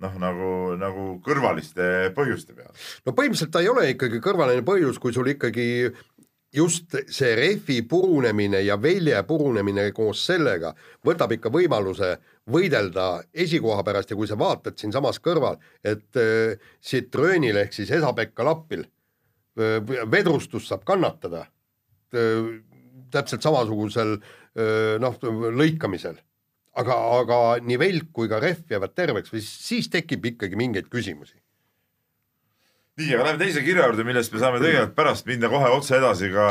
[0.00, 0.50] noh, nagu,
[0.80, 2.72] nagu kõrvaliste põhjuste peale.
[3.06, 5.66] no põhimõtteliselt ta ei ole ikkagi kõrvaline põhjus, kui sul ikkagi
[6.54, 10.72] just see rehvi purunemine ja velje purunemine koos sellega
[11.06, 12.16] võtab ikka võimaluse
[12.50, 18.46] võidelda esikoha pärast ja kui sa vaatad siinsamas kõrval, et äh, Citroenil ehk siis Esa-Pekka
[18.46, 19.78] Lappil äh,
[20.10, 21.44] vedrustus saab kannatada
[22.14, 22.50] äh,
[23.14, 25.20] täpselt samasugusel äh, noh,
[25.54, 26.18] lõikamisel.
[26.80, 27.36] aga, aga
[27.66, 31.39] nii velk kui ka rehv jäävad terveks või siis tekib ikkagi mingeid küsimusi.
[32.98, 36.30] nii, aga lähme teise kirja juurde, millest me saame tegelikult pärast minna kohe otse edasi
[36.34, 36.48] ka,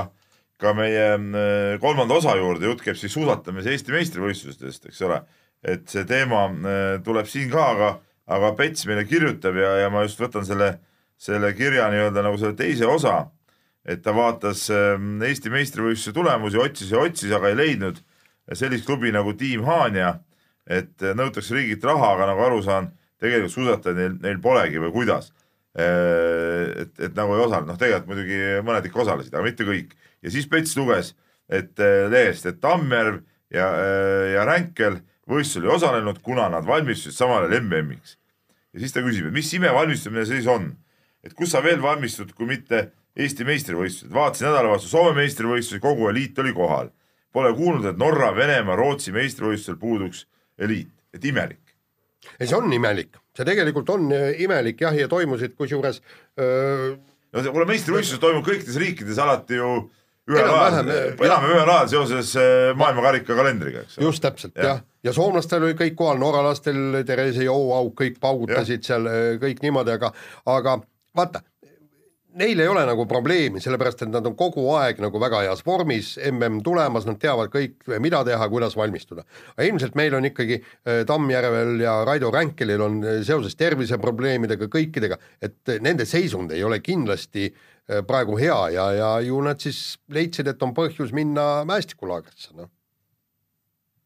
[0.62, 5.22] ka meie äh, kolmanda osa juurde, jutt käib siis suusatamise Eesti meistrivõistlustest, eks ole.
[5.64, 7.90] et see teema äh, tuleb siin ka, aga,
[8.32, 10.78] aga Pets meile kirjutab ja, ja ma just võtan selle,
[11.20, 13.28] selle kirja nii-öelda nagu selle teise osa.
[13.86, 14.96] et ta vaatas äh,
[15.28, 18.00] Eesti meistrivõistluse tulemusi, otsis ja otsis, aga ei leidnud
[18.54, 20.16] sellist klubi nagu Tiim Haanja,
[20.66, 22.88] et nõutakse riigilt raha, aga nagu aru saan,
[23.22, 25.30] tegelikult suusatajaid neil, neil polegi või kuidas
[25.80, 29.96] et, et nagu ei osalenud, noh tegelikult muidugi mõned ikka osalesid, aga mitte kõik.
[30.26, 31.14] ja siis Pets luges,
[31.50, 33.22] et eh, lehest, et Tammjärv
[33.54, 33.70] ja,
[34.36, 35.00] ja Ränkel
[35.30, 38.18] võistlusel ei osalenud, kuna nad valmistusid samale MM-iks.
[38.74, 40.72] ja siis ta küsib, et mis imevalmistumine see siis on,
[41.24, 46.38] et kus sa veel valmistud, kui mitte Eesti meistrivõistlused, vaatasin nädalavahetusel Soome meistrivõistlusi, kogu eliit
[46.40, 46.92] oli kohal.
[47.36, 50.22] Pole kuulnud, et Norra, Venemaa, Rootsi meistrivõistlusel puuduks
[50.62, 51.69] eliit, et imelik.
[52.40, 56.02] ei, see on imelik, see tegelikult on äh, imelik jah, ja toimusid kusjuures
[56.40, 56.92] öö,
[57.34, 59.72] no see, kuule meistrivõistlused toimub kõikides riikides alati ju
[60.30, 64.10] ühel ajal, enam-vähem ühel ajal seoses eh, maailmakarika kalendriga, eks ole.
[64.10, 64.82] just täpselt Jah.
[64.82, 68.92] ja., ja soomlastel oli kõik kohal, norralastel Therese Joau, kõik paugutasid ja.
[68.92, 69.10] seal
[69.42, 70.12] kõik niimoodi, aga,
[70.54, 70.76] aga
[71.18, 71.42] vaata,
[72.40, 76.14] neil ei ole nagu probleemi, sellepärast et nad on kogu aeg nagu väga heas vormis,
[76.18, 79.26] mm tulemas, nad teavad kõik, mida teha, kuidas valmistuda.
[79.56, 85.20] aga ilmselt meil on ikkagi äh, Tammjärvel ja Raido Ränkelil on äh, seoses terviseprobleemidega kõikidega,
[85.42, 87.52] et äh, nende seisund ei ole kindlasti
[88.06, 92.70] praegu hea ja, ja ju nad siis leidsid, et on põhjus minna mäestikulaagrisse, noh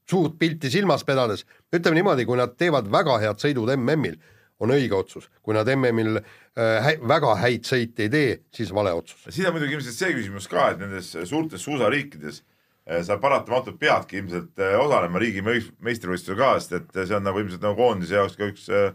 [0.10, 4.18] suurt pilti silmas pidades, ütleme niimoodi, kui nad teevad väga head sõidud MM-il,
[4.64, 9.28] on õige otsus, kui nad MM-il äh, väga häid sõite ei tee, siis vale otsus.
[9.30, 14.22] siin on muidugi ilmselt see küsimus ka, et nendes suurtes suusariikides eh, sa paratamatult peadki
[14.22, 18.20] ilmselt eh, osalema riigi meis- meistrivõistlusel ka, sest et see on nagu ilmselt nagu koondise
[18.20, 18.92] jaoks ka üks eh,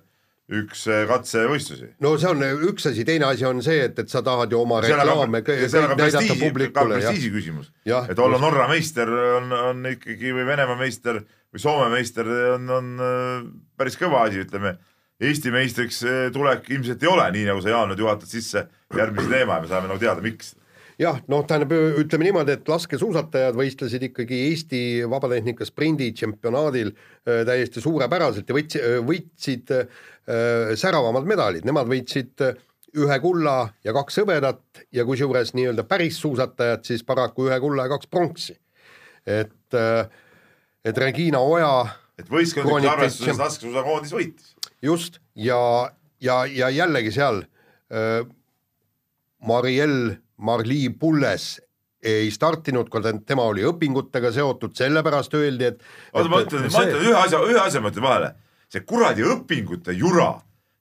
[0.48, 1.90] üks äh, katsevõistlusi.
[2.00, 4.80] no see on üks asi, teine asi on see, et, et sa tahad ju oma
[4.80, 7.68] reklaame näidata publikule, prestiiži küsimus.
[7.84, 8.40] Et olla.
[8.40, 11.20] Norra meister on, on ikkagi või Venemaa meister
[11.52, 13.50] või Soome meister on, on äh,
[13.80, 14.78] päris kõva asi, ütleme.
[15.18, 19.30] Eesti meistriks äh, tulek ilmselt ei ole, nii nagu sa Jaan nüüd juhatad sisse järgmise
[19.32, 20.52] teema ja me saame nagu teada, miks.
[20.98, 27.82] jah, noh, tähendab, ütleme niimoodi, et laskesuusatajad võistlesid ikkagi Eesti vabatehnika sprindi tšempionaadil äh, täiesti
[27.82, 30.00] suurepäraselt ja võtsi-, võitsid äh,
[30.78, 32.46] säravamad medalid, nemad võitsid
[32.98, 37.96] ühe kulla ja kaks hõbedat ja kusjuures nii-öelda päris suusatajad siis paraku ühe kulla ja
[37.96, 38.54] kaks pronksi.
[39.26, 39.74] et,
[40.84, 41.88] et Regina Oja
[42.18, 44.54] et võistkondlikus arvestuses laskesuusakoondis võitis.
[44.82, 47.42] Just ja, ja, ja jällegi seal
[47.92, 48.26] äh,
[49.46, 51.60] Marielle Marli Pulles
[52.02, 55.80] ei startinud, kuna tema oli õpingutega seotud, sellepärast öeldi, et
[56.12, 58.28] oota, ma ütlen, ma ütlen ühe asja, ühe asja ma ütlen vahele.
[58.68, 60.28] see kuradi õpingute jura,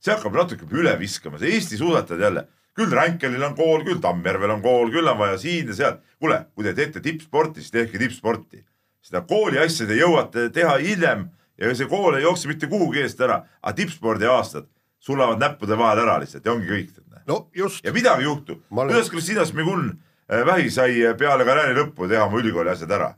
[0.04, 2.48] see hakkab natuke üle viskama, see Eesti suusatajad jälle.
[2.78, 5.98] küll Ränkelil on kool, küll Tammjärvel on kool, küll on vaja siin ja seal.
[6.20, 8.64] kuule, kui te teete tippsporti, siis tehke tippsporti.
[9.02, 13.22] seda kooli asja te jõuate teha hiljem ja see kool ei jookse mitte kuhugi eest
[13.22, 14.68] ära, aga tippspordi aastad
[15.00, 16.90] sulavad näppude vahel ära lihtsalt ja ongi kõik.
[17.28, 18.62] no just, ja midagi ei juhtu.
[18.70, 19.90] Ma olen- kuidas Kristina Smigun
[20.32, 23.14] äh, vähi sai äh, peale karjääri lõppu teha oma ülikooli asjad ära?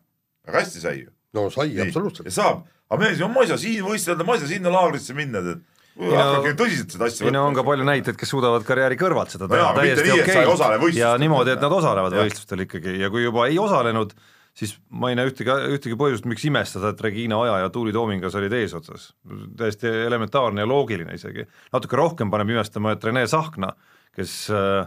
[0.48, 1.10] väga hästi sai ju.
[1.34, 2.32] no sai ja absoluutselt.
[2.34, 5.62] saab, aga mees, ma ei saa siin võistelda, ma ei saa sinna laagrisse minna, tead.
[6.00, 9.30] no- hakake tõsiselt seda asja ei no on ka palju näiteid, kes suudavad karjääri kõrvalt
[9.36, 11.04] seda No jaa, aga mitte nii, et sa ei osale võistlustel.
[11.06, 12.26] ja niimoodi, et nad osalevad Jah.
[12.26, 14.14] võistlustel ikkagi ja kui juba ei osalenud,
[14.58, 18.36] siis ma ei näe ühtegi, ühtegi põhjust, miks imestada, et Regina Oja ja Tuuli Toomingas
[18.36, 19.14] olid eesotsas.
[19.58, 21.46] täiesti elementaarne ja loogiline isegi.
[21.74, 23.74] natuke rohkem paneb imestama, et Rene Sahkna,
[24.16, 24.86] kes äh,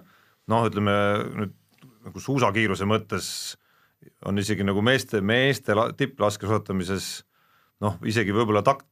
[0.49, 0.95] noh, ütleme
[1.41, 1.59] nüüd
[2.03, 3.27] nagu suusakiiruse mõttes
[4.27, 7.23] on isegi nagu meeste, meeste la- tipplaskesuusatamises
[7.83, 8.87] noh, isegi võib-olla tak-,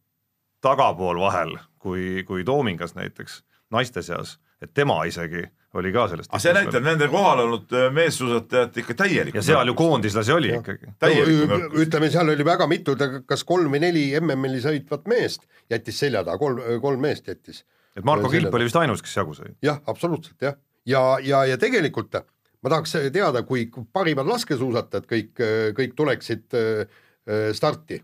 [0.62, 3.40] tagapool vahel kui, kui Toomingas näiteks
[3.74, 5.44] naiste seas, et tema isegi
[5.74, 6.30] oli ka sellest.
[6.32, 9.38] aga see näitab nende kohal olnud äh, meessuusatajat ikka täielikku.
[9.38, 9.76] ja seal ju.
[9.78, 10.90] koondislasi oli ikkagi.
[10.90, 11.12] no,
[11.52, 11.78] nõrkust.
[11.84, 12.96] ütleme, seal oli väga mitu,
[13.26, 17.64] kas kolm või neli MM-ili sõitvat meest jättis selja taha, kolm, kolm meest jättis.
[17.96, 19.54] et Marko Kilp oli vist ainus, kes jagu sai.
[19.62, 22.18] jah, absoluutselt jah, ja, ja, ja tegelikult
[22.60, 25.32] ma tahaks teada, kui parimad laskesuusatajad kõik,
[25.76, 26.82] kõik tuleksid äh,
[27.28, 28.02] äh, starti.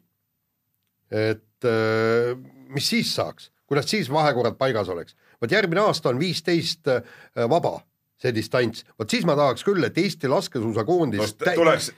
[1.10, 2.32] et äh,
[2.74, 7.02] mis siis saaks, kuidas siis vahekorrad paigas oleks, vot järgmine aasta on viisteist äh,
[7.50, 7.80] vaba
[8.16, 11.90] see distants, vot siis ma tahaks küll, et Eesti laskesuusakoondis täi- tuleks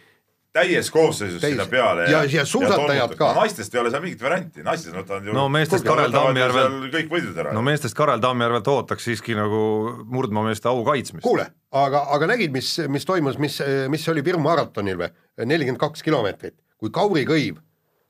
[0.52, 1.52] täies koosseisus Täis.
[1.52, 3.28] sinna peale Ja- ja suusatajad ka.
[3.36, 5.32] naistest ei ole seal mingit varianti, naistest võtavad ju.
[5.36, 9.60] No meestest Karel Tammjärvel- kõik võidud ära no meestest Karel Tammjärvelt ootaks siiski nagu
[10.10, 11.22] murdmaameeste au kaitsmist.
[11.22, 15.10] kuule, aga, aga nägid, mis, mis toimus, mis, mis oli Viru maratonil või?
[15.46, 17.60] nelikümmend kaks kilomeetrit, kui Kauri Kõiv,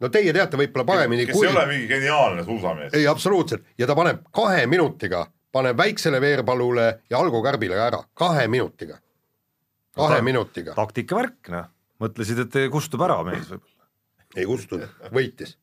[0.00, 2.94] no teie teate võib-olla paremini kes ei ole mingi geniaalne suusamees.
[2.94, 8.02] ei, absoluutselt, ja ta paneb kahe minutiga, paneb väiksele veerpalule ja Algo Kärbile ka ära,
[8.14, 9.00] kahe minutiga.
[9.96, 11.72] kahe ta- minutiga, taktikavärk, noh.
[12.00, 13.78] mõtlesid, et kustub ära mees võib-olla
[14.36, 15.56] ei kustunud, võitis.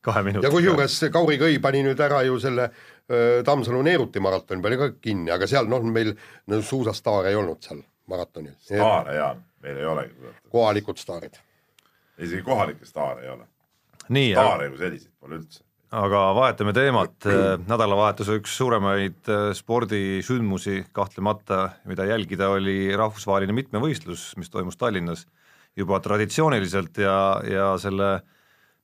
[0.00, 0.48] kahe minutiga.
[0.48, 2.68] ja kusjuures Kauri Kõi pani nüüd ära ju selle
[3.10, 6.14] öö, Tammsalu Neeruti maratoni pani ka kinni, aga seal noh, meil
[6.46, 11.38] no, suusastaare ei olnud seal maratonil, staare, Jaan, meil ei olegi, kohalikud staarid.
[12.18, 13.46] isegi kohalikke staare ei ole.
[14.12, 15.62] nii, staare kui selliseid pole üldse.
[15.92, 17.28] aga vahetame teemat,
[17.68, 25.26] nädalavahetuse üks suuremaid äh, spordisündmusi kahtlemata, mida jälgida, oli rahvusvaheline mitmevõistlus, mis toimus Tallinnas
[25.76, 27.16] juba traditsiooniliselt ja,
[27.48, 28.20] ja selle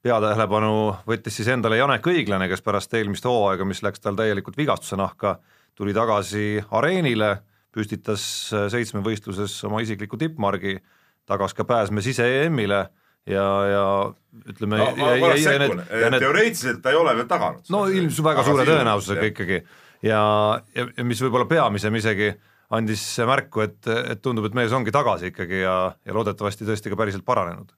[0.04, 0.74] peatähelepanu
[1.08, 5.38] võttis siis endale Janek Õiglane, kes pärast eelmist hooaega, mis läks tal täielikult vigastuse nahka,
[5.78, 7.38] tuli tagasi areenile,
[7.74, 8.22] püstitas
[8.52, 10.78] äh, seitsmevõistluses oma isikliku tippmargi,
[11.28, 12.86] tagas ka pääsme sise-EM-ile
[13.28, 13.84] ja, ja
[14.48, 17.66] ütleme ma ma ja, ja, sekkun, ja need teoreetiliselt ta ei ole veel taganud.
[17.72, 19.26] no ilmselt väga suure tõenäosusega.
[19.32, 19.58] ikkagi
[20.06, 20.22] ja,
[20.74, 22.32] ja, ja mis võib-olla peamisem isegi
[22.76, 26.98] andis märku, et, et tundub, et mees ongi tagasi ikkagi ja, ja loodetavasti tõesti ka
[27.00, 27.72] päriselt paranenud.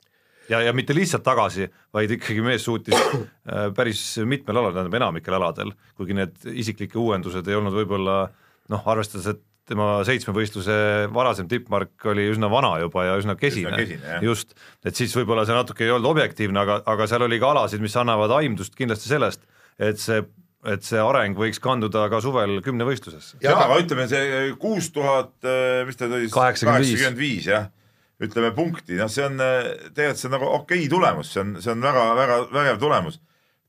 [0.51, 5.39] ja, ja mitte lihtsalt tagasi, vaid ikkagi mees suutis äh, päris mitmel alal, tähendab enamikel
[5.39, 8.25] aladel, kuigi need isiklikke uuendused ei olnud võib-olla
[8.71, 10.75] noh, arvestades, et tema seitsmevõistluse
[11.15, 15.57] varasem tippmark oli üsna vana juba ja üsna kesine, kesine, just, et siis võib-olla see
[15.57, 19.47] natuke ei olnud objektiivne, aga, aga seal oli ka alasid, mis annavad aimdust kindlasti sellest,
[19.79, 20.23] et see,
[20.69, 23.39] et see areng võiks kanduda ka suvel kümnevõistlusesse.
[23.45, 25.37] ja aga ütleme see kuus tuhat,
[25.87, 27.47] mis ta oli, Kaheksakümmend viis.
[27.49, 27.71] jah,
[28.21, 31.73] ütleme punkti, noh, see on eh, tegelikult see on nagu okei tulemus, see on, see
[31.73, 33.21] on väga-väga vägev tulemus.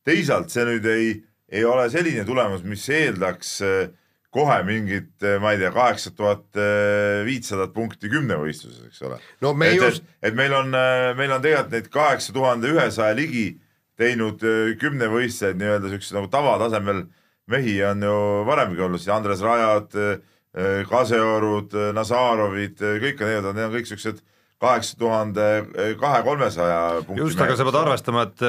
[0.08, 1.12] teisalt see nüüd ei,
[1.52, 3.92] ei ole selline tulemus, mis eeldaks eh,
[4.32, 5.12] kohe mingit,
[5.44, 6.60] ma ei tea, kaheksa tuhat
[7.28, 9.18] viitsadat punkti kümnevõistluses, eks ole.
[9.44, 10.72] no me et, just, et, et meil on,
[11.20, 13.50] meil on tegelikult neid kaheksa tuhande ühesaja ligi
[14.00, 14.40] teinud
[14.82, 17.04] kümnevõistlejaid nii-öelda siukse nagu tavatasemel
[17.52, 18.18] mehi on ju
[18.48, 19.96] varemgi olnud, siin Andres Rajad,
[20.90, 24.24] Kaseorud, Nazarovid, kõik on need, need on kõik siuksed
[24.62, 25.48] kaheksa tuhande
[26.00, 28.44] kahe-kolmesaja punkti just, aga sa pead arvestama, et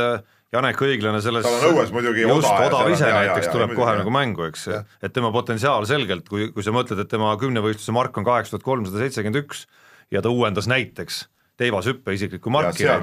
[0.52, 3.54] Janek Õiglane selles tal on õues muidugi just oda ja odav ise jaa, näiteks jaa,
[3.54, 4.00] tuleb muidugi, kohe jah.
[4.02, 4.66] nagu mängu, eks,
[5.00, 8.66] et tema potentsiaal selgelt, kui, kui sa mõtled, et tema kümnevõistluse mark on kaheksa tuhat
[8.66, 9.64] kolmsada seitsekümmend üks
[10.12, 11.22] ja ta uuendas näiteks
[11.60, 13.00] teivashüppe isiklikku marki jah,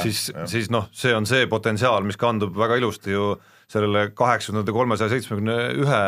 [0.00, 3.34] siis siis noh, see on see potentsiaal, mis kandub väga ilusti ju
[3.68, 6.02] sellele kaheksakümnenda kolmesaja seitsmekümne ühe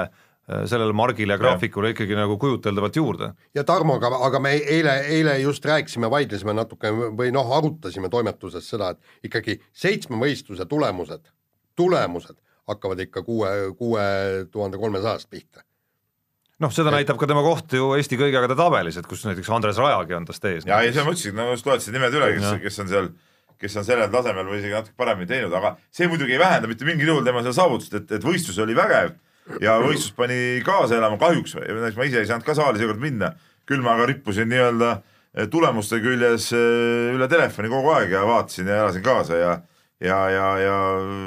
[0.67, 3.33] sellele margile ja graafikule ikkagi nagu kujuteldavalt juurde.
[3.55, 8.69] ja Tarmo, aga, aga me eile, eile just rääkisime, vaidlesime natuke või noh, arutasime toimetuses
[8.71, 11.31] seda, et ikkagi seitsme võistluse tulemused,
[11.77, 12.39] tulemused
[12.71, 14.05] hakkavad ikka kuue, kuue
[14.51, 15.63] tuhande kolmesajast pihta.
[16.61, 20.19] noh, seda näitab ka tema koht ju Eesti kõigeagade tabelis, et kus näiteks Andres Rajagi
[20.19, 20.67] on tast ees.
[20.67, 23.11] ja ei, seda ma ütlesin, no just loetasid nimed üle, kes kes on seal,
[23.61, 26.89] kes on sellel tasemel või isegi natuke paremini teinud, aga see muidugi ei vähenda mitte
[26.89, 29.19] mingil juhul tema seda saavutust, et, et võistlus oli vägev
[29.63, 31.57] ja võistlus pani kaasa elama kahjuks,
[31.97, 33.33] ma ise ei saanud ka saali seekord minna,
[33.69, 38.71] küll ma aga rippusin nii-öelda eh, tulemuste küljes eh, üle telefoni kogu aeg ja vaatasin
[38.71, 39.59] ja elasin kaasa ja
[40.01, 40.77] ja, ja, ja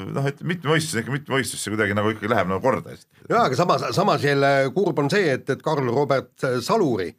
[0.09, 2.95] noh, et mitme võistlus on ikka mitme võistlus, see kuidagi nagu ikkagi läheb nagu korda
[2.95, 7.11] jaa, aga samas, samas jälle kurb on see, et, et Karl-Robert Saluri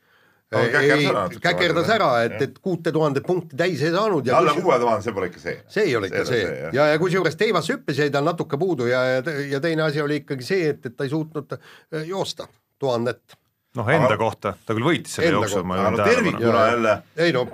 [1.43, 5.15] käkerdas ära et, et kuute tuhandet punkti täis ei saanud ja alla kuue tuhande, see
[5.17, 5.57] pole ikka see.
[5.69, 6.71] see ei ole ikka see, see.
[6.77, 10.47] ja, ja kusjuures teivashüppes jäi tal natuke puudu ja, ja, ja teine asi oli ikkagi
[10.47, 12.49] see, et, et ta ei suutnud äh, joosta
[12.79, 13.37] tuhandet.
[13.77, 16.33] noh, enda Aga- kohta, ta küll võitis selle Enda jooksu, ma juhin no tähelepanu.
[16.39, 16.97] tervikuna jälle
[17.27, 17.47] ei no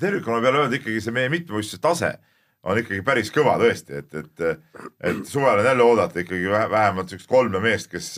[0.00, 2.12] tervikuna peale öelda ikkagi see meie mitmevõistluse tase
[2.62, 4.42] on ikkagi päris kõva tõesti, et, et,
[5.10, 8.10] et suvel on jälle oodata ikkagi vähe- vähemalt siukest kolme meest, kes,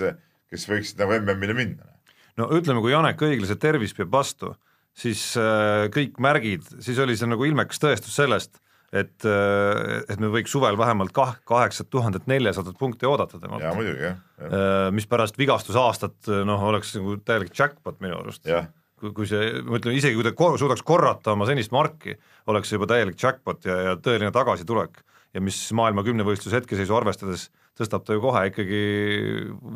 [0.51, 1.92] kes võiksid nagu MM-ile minna.
[2.41, 4.53] No ütleme, kui Janek Õiglase tervis peab vastu,
[4.97, 8.61] siis äh, kõik märgid, siis oli see nagu ilmekas tõestus sellest,
[8.93, 13.73] et äh,, et me võiks suvel vähemalt kah-, kaheksat tuhandet neljasadat punkti oodata temalt ja.
[13.77, 18.43] muidugi jah, Äh, mis pärast vigastusaastat noh, oleks nagu täielik jackpot minu arust.
[18.49, 18.67] jah,
[18.99, 22.17] kui, kui see, ma ütlen isegi kui ta kor suudaks korrata oma senist marki,
[22.51, 25.03] oleks see juba täielik jackpot ja, ja tõeline tagasitulek.
[25.33, 27.47] ja mis maailma kümnevõistluse hetkeseisu arvestades
[27.79, 28.81] tõstab ta ju kohe ikkagi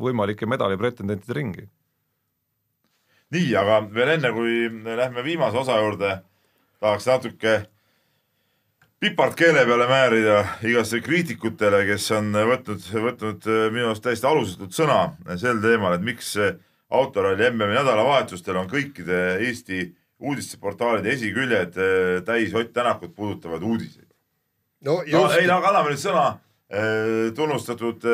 [0.02, 1.68] võimalike medalipretendentide ringi.
[3.34, 6.18] nii, aga veel enne, kui lähme viimase osa juurde,
[6.80, 7.56] tahaks natuke
[9.02, 14.76] pipart keele peale määrida igasuguste kriitikutele, kes on võtnud, võtnud äh, minu arust täiesti alusetult
[14.76, 15.00] sõna
[15.40, 16.32] sel teemal, et miks
[16.96, 19.88] autoralli MM-i nädalavahetustel on kõikide Eesti
[20.22, 24.08] uudisteportaalide esiküljed äh, täis Ott Tänakut puudutavad uudiseid.
[24.80, 28.06] no no just ei, no aga anname nüüd sõna äh, tunnustatud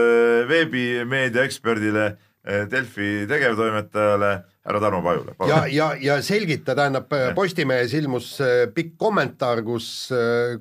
[0.49, 4.33] veebimeedia eksperdile Delfi tegevtoimetajale
[4.63, 5.35] härra Tarmo Pajule.
[5.49, 9.87] ja, ja, ja selgita, tähendab Postimehes ilmus äh, pikk kommentaar, kus,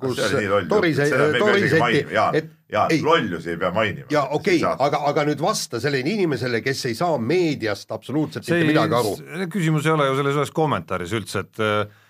[0.02, 1.06] kus see nii loll jutt, torise,
[1.38, 4.08] toriseti mainima, jaa, et jaa, lollusi ei pea mainima.
[4.10, 8.72] ja okei okay,, aga, aga nüüd vasta sellele inimesele, kes ei saa meediast absoluutselt mitte
[8.72, 9.14] midagi aru.
[9.52, 12.02] küsimus ei ole ju selles ühes kommentaaris üldse, et äh,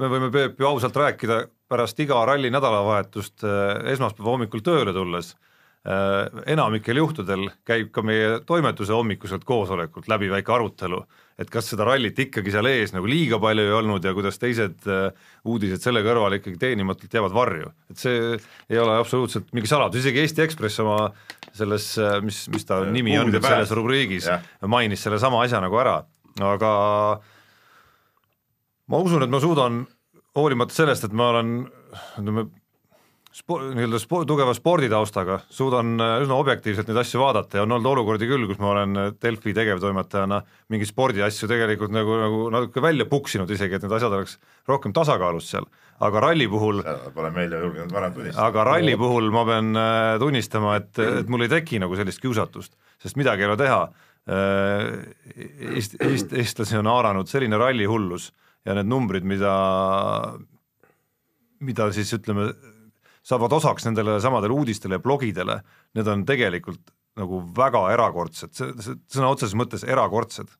[0.00, 5.34] me võime Peep ju ausalt rääkida pärast iga ralli nädalavahetust äh, esmaspäeva hommikul tööle tulles
[5.34, 5.47] äh,
[5.86, 10.98] enamikel juhtudel käib ka meie toimetuse hommikuselt koosolekult läbi väike arutelu,
[11.38, 14.88] et kas seda rallit ikkagi seal ees nagu liiga palju ei olnud ja kuidas teised
[14.90, 15.14] äh,
[15.48, 17.72] uudised selle kõrval ikkagi teenimatult jäävad varju.
[17.90, 18.36] et see
[18.68, 20.98] ei ole absoluutselt mingi saladus, isegi Eesti Ekspress oma
[21.54, 21.88] selles,
[22.26, 24.28] mis, mis ta nimi on selles rubriigis,
[24.66, 26.02] mainis sellesama asja nagu ära,
[26.44, 26.72] aga
[28.88, 29.84] ma usun, et ma suudan
[30.36, 31.54] hoolimata sellest, et ma olen
[32.18, 32.48] ütleme,
[33.38, 38.28] spo-, nii-öelda spo-, tugeva sporditaustaga, suudan üsna objektiivselt neid asju vaadata ja on olnud olukordi
[38.30, 40.40] küll, kus ma olen Delfi tegevtoimetajana
[40.72, 45.52] mingeid spordiasju tegelikult nagu, nagu natuke välja puksinud isegi, et need asjad oleks rohkem tasakaalus
[45.52, 45.68] seal,
[46.04, 48.48] aga ralli puhul seda pole meile julgenud varem tunnistada.
[48.50, 52.74] aga ralli puhul ma pean äh, tunnistama, et, et mul ei teki nagu sellist kiusatust,
[53.02, 53.80] sest midagi ei ole teha.
[54.28, 58.26] Eest-, eest-, eestlasi on haaranud selline rallihullus
[58.68, 59.52] ja need numbrid, mida,
[61.64, 62.50] mida siis ütleme,
[63.28, 65.60] saavad osaks nendele samadele uudistele ja blogidele,
[65.98, 70.50] need on tegelikult nagu väga erakordsed, see, see sõna otseses mõttes erakordsed.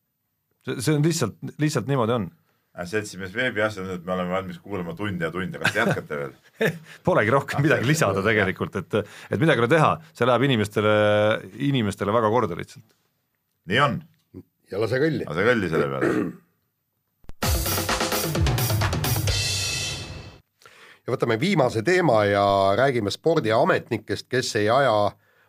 [0.67, 2.29] see, see on lihtsalt, lihtsalt niimoodi on.
[2.89, 6.35] seltsimees veebiasjandused, me oleme valmis kuulama tunde ja tunde, kas te jätkate veel?
[7.09, 9.01] Polegi rohkem midagi lisada tegelikult, et,
[9.31, 10.93] et midagi ei ole teha, see läheb inimestele,
[11.71, 12.87] inimestele väga korda lihtsalt.
[13.71, 13.99] nii on.
[14.71, 15.27] ja lase kõlli.
[15.31, 16.13] lase kõlli selle peale
[21.09, 22.45] ja võtame viimase teema ja
[22.77, 24.93] räägime spordiametnikest, kes ei aja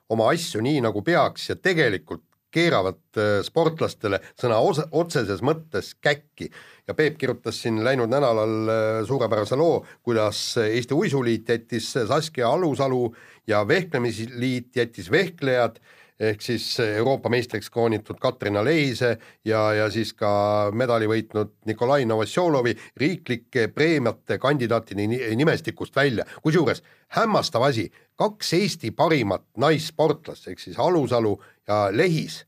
[0.10, 6.48] oma asju nii, nagu peaks ja tegelikult keeravad sportlastele sõna osa, otseses mõttes käkki.
[6.88, 8.72] ja Peep kirjutas siin läinud nädalal
[9.06, 13.14] suurepärase loo, kuidas Eesti Uisuliit jättis Saskia Alusalu
[13.48, 15.78] ja Vehklemisliit jättis vehklejad
[16.20, 20.32] ehk siis Euroopa meistriks kroonitud Katrina Leise ja, ja siis ka
[20.76, 26.26] medali võitnud Nikolai Novosjolovi riiklike preemiate kandidaatide ni- nimestikust välja.
[26.44, 26.84] kusjuures
[27.16, 32.46] hämmastav asi, kaks Eesti parimat naissportlast ehk siis Alusalu ja Lehis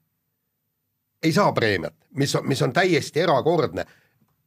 [1.23, 3.85] ei saa preemiat, mis mis on täiesti erakordne.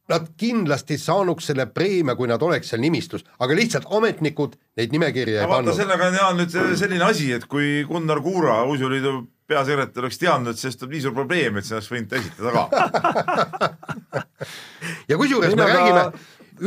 [0.09, 5.41] Nad kindlasti saanuks selle preemia, kui nad oleks seal nimistus, aga lihtsalt ametnikud neid nimekirja
[5.41, 5.73] ei pannud.
[5.73, 9.15] sellega on Jaan nüüd selline asi, et kui Gunnar Kuura, uisuliidu
[9.49, 12.63] peasekretär oleks teadnud, sellest tuleb nii suur probleem, et see oleks võinud ta esitada ka.
[15.09, 16.05] ja kusjuures me räägime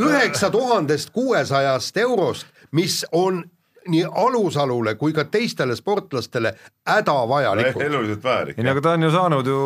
[0.09, 3.43] üheksa tuhandest kuuesajast eurost, mis on
[3.89, 6.53] nii Alusalule kui ka teistele sportlastele
[6.87, 7.83] hädavajalikud.
[7.85, 8.73] eluliselt vajalik ei no.
[8.73, 9.59] aga ta on ju saanud ju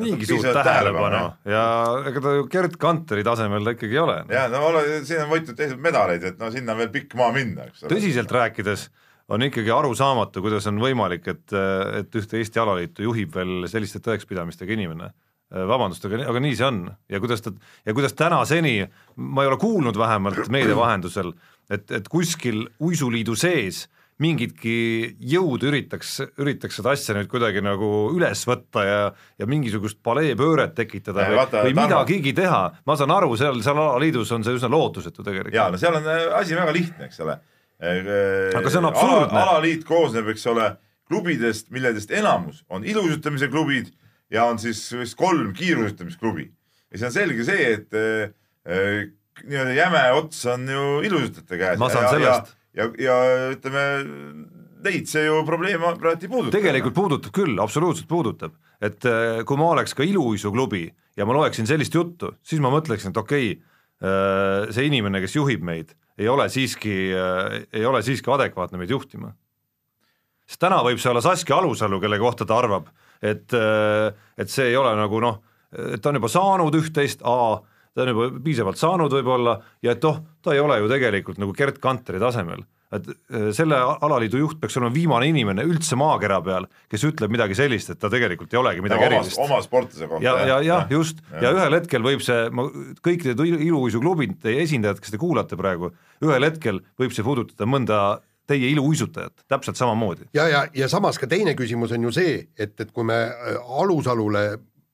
[0.00, 1.64] niigi suurt tähelepanu ja
[2.10, 4.18] ega ta ju Gerd Kanteri tasemel ta ikkagi ei ole.
[4.32, 7.32] ja no ole, siin on võitud teised medaleid, et no sinna on veel pikk maa
[7.34, 7.94] minna, eks ole.
[7.96, 8.88] tõsiselt rääkides
[9.28, 11.54] on ikkagi arusaamatu, kuidas on võimalik, et,
[12.00, 15.12] et ühte Eesti alaliitu juhib veel selliste tõekspidamistega inimene.
[15.54, 16.78] vabandust, aga, aga nii see on
[17.12, 17.52] ja kuidas ta
[17.86, 21.30] ja kuidas tänaseni, ma ei ole kuulnud vähemalt meedia vahendusel,
[21.70, 23.84] et, et kuskil uisuliidu sees
[24.22, 24.74] mingitki
[25.26, 29.00] jõud üritaks, üritaks seda asja nüüd kuidagi nagu üles võtta ja,
[29.40, 33.80] ja mingisugust paleepööret tekitada Ei, või, vaata, või midagigi teha, ma saan aru, seal, seal
[33.82, 35.56] alaliidus on see üsna lootusetu tegelikult.
[35.56, 37.40] ja no seal on äh, asi väga lihtne, eks ole.
[37.84, 39.34] Aga see on absurdne.
[39.34, 39.42] ala,.
[39.48, 40.70] alaliit koosneb, eks ole,
[41.10, 43.90] klubidest, milledest enamus on ilusutamise klubid
[44.32, 46.46] ja on siis vist kolm kiiruisutamisklubi.
[46.92, 48.30] ja see on selge see, et äh,
[48.70, 49.10] äh,
[49.42, 51.80] nii-öelda jäme ots on ju ilusutajate käes.
[51.80, 52.54] Ma saan ja, sellest.
[52.74, 53.84] ja, ja, ja ütleme,
[54.84, 56.56] neid see ju probleem praegu ei puuduta.
[56.56, 58.54] tegelikult puudutab küll, absoluutselt puudutab,
[58.84, 63.14] et äh, kui ma oleks ka iluuisuklubi ja ma loeksin sellist juttu, siis ma mõtleksin,
[63.14, 63.70] et okei okay,,
[64.74, 66.92] see inimene, kes juhib meid, ei ole siiski,
[67.72, 69.32] ei ole siiski adekvaatne meid juhtima.
[70.44, 72.90] sest täna võib see olla Saskia Alusalu, kelle kohta ta arvab,
[73.22, 73.54] et,
[74.36, 75.38] et see ei ole nagu noh,
[75.72, 77.62] et ta on juba saanud üht-teist, A,
[77.94, 81.54] ta on juba piisavalt saanud võib-olla ja et oh, ta ei ole ju tegelikult nagu
[81.56, 82.64] Gerd Kanteri tasemel
[82.94, 87.56] et äh, selle alaliidu juht peaks olema viimane inimene üldse maakera peal, kes ütleb midagi
[87.58, 89.40] sellist, et ta tegelikult ei olegi midagi oma, erilist.
[89.42, 90.24] oma sportlase kohta.
[90.24, 92.66] ja, ja jah, just, ja ühel hetkel võib see, ma
[93.04, 95.90] kõik need ilu- iluuisuklubide esindajad, kes te kuulate praegu,
[96.24, 98.04] ühel hetkel võib see puudutada mõnda
[98.48, 100.28] teie iluuisutajat täpselt samamoodi.
[100.36, 103.58] ja, ja, ja samas ka teine küsimus on ju see, et, et kui me äh,
[103.80, 104.44] Alusalule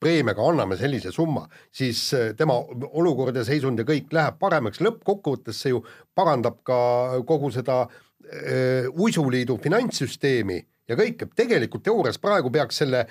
[0.01, 2.57] preemiaga anname sellise summa, siis äh, tema
[2.91, 5.85] olukord ja seisund ja kõik läheb paremaks, lõppkokkuvõttes see ju
[6.17, 6.81] parandab ka
[7.29, 10.59] kogu seda äh, uisuliidu finantssüsteemi
[10.91, 13.05] ja kõik, tegelikult teoorias praegu peaks selle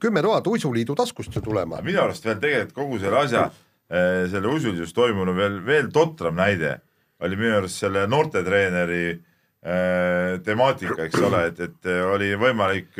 [0.00, 1.82] kümme tuhat uisuliidu taskust ju tulema.
[1.84, 3.46] minu arust veel tegelikult kogu selle asja,
[3.86, 6.78] selle usulisus toimunu veel, veel totram näide
[7.20, 12.98] oli minu arust selle noortetreeneri äh, temaatika, eks ole, et, et oli võimalik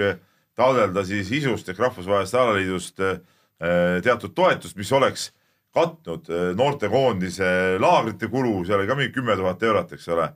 [0.56, 3.18] taotleda siis ISU-st ehk Rahvusvahelisest Alaliidust äh,
[4.04, 5.30] teatud toetust, mis oleks
[5.76, 10.30] katnud äh, noortekoondise laagrite kulu, seal oli ka mingi kümme tuhat eurot, eks ole.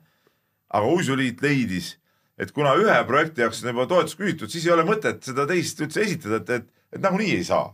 [0.70, 1.96] aga uisuliit leidis,
[2.38, 5.80] et kuna ühe projekti jaoks on juba toetust küsitud, siis ei ole mõtet seda teist
[5.82, 7.72] üldse esitada, et, et, et nagunii ei saa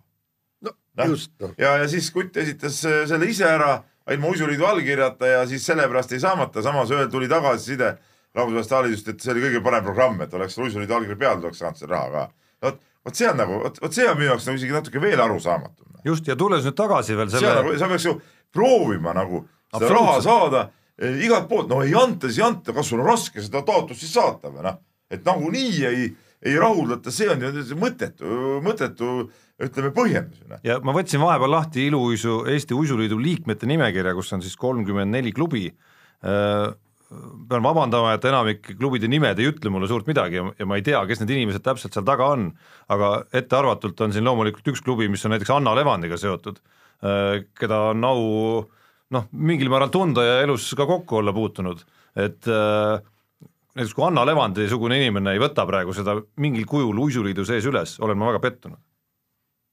[0.65, 1.11] no Noh.
[1.13, 3.83] just, noh, ja, ja siis Kutt esitas äh, selle ise ära,
[4.15, 7.97] ilma uisuliidu allkirjata ja siis sellepärast ei saamata, samas ööl tuli tagasiside
[8.37, 11.81] rahvusvahelisest alaliidust, et see oli kõige parem programm, et oleks uisuliidu allkiri peal, oleks saanud
[11.81, 12.25] selle raha ka.
[12.65, 15.23] vot, vot see on nagu, vot, vot see on minu jaoks nagu isegi natuke veel
[15.23, 16.01] arusaamatum.
[16.07, 18.17] just, ja tulles nüüd tagasi veel selle nagu, sa peaks ju
[18.55, 20.67] proovima nagu seda raha saada
[20.99, 24.03] eh, igalt poolt, no ei anta, siis ei anta, kas sul on raske seda taotlust
[24.03, 24.79] siis saata või noh,
[25.13, 26.07] et nagunii ei,
[26.47, 29.13] ei rahuldata, see on ju mõttetu, mõttetu
[29.63, 30.63] ütleme põhjendus ju noh.
[30.67, 35.33] ja ma võtsin vahepeal lahti iluuisu, Eesti Uisuliidu liikmete nimekirja, kus on siis kolmkümmend neli
[35.37, 35.71] klubi.
[36.27, 36.75] Äh,
[37.07, 40.85] pean vabandama, et enamik klubide nimed ei ütle mulle suurt midagi ja, ja ma ei
[40.87, 42.49] tea, kes need inimesed täpselt seal taga on,
[42.91, 46.59] aga ettearvatult on siin loomulikult üks klubi, mis on näiteks Anna Levandiga seotud,
[47.61, 48.25] keda on au
[49.15, 51.85] noh, mingil määral tunda ja elus ka kokku olla puutunud,
[52.19, 52.99] et äh,
[53.77, 58.19] näiteks kui Anna Levandi-sugune inimene ei võta praegu seda mingil kujul uisuliidu sees üles, olen
[58.19, 58.83] ma väga pettunud.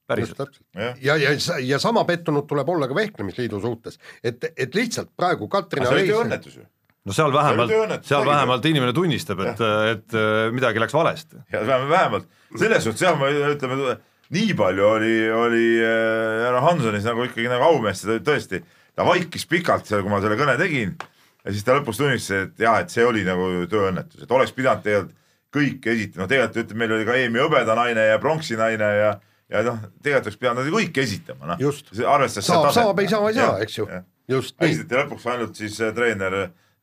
[0.07, 0.37] päriselt.
[0.37, 0.67] täpselt.
[0.75, 5.47] jah, ja, ja, ja sama pettunud tuleb olla ka Vehklemisliidu suhtes, et, et lihtsalt praegu
[5.47, 6.69] Katrina see oli Leis tööõnnetus ju.
[7.03, 11.41] No seal vähemalt seal vähemalt inimene tunnistab, et, et äh, midagi läks valesti.
[11.51, 12.29] ja vähemalt, vähemalt.
[12.59, 13.97] Selles suhtes jah, ma ütleme,
[14.33, 18.63] nii palju oli, oli äh, härra Hansonis nagu ikkagi nagu aumeest, tõesti,
[18.95, 20.95] ta vaikis pikalt seal, kui ma selle kõne tegin
[21.43, 24.85] ja siis ta lõpus tunnistas, et jah, et see oli nagu tööõnnetus, et oleks pidanud
[24.85, 25.19] tegelikult
[25.53, 29.11] kõik esitama, tegelikult ütleme, meil oli ka EM-i hõbedanaine ja pronksi naine ja
[29.53, 31.61] ja noh, tegelikult oleks pidanud nad kõik esitama, noh.
[31.61, 31.91] Just.
[31.99, 33.87] arvestades saab, saab, ei saa, ei saa, eks ju,
[34.31, 36.37] just nii, esitati lõpuks ainult siis äh, treener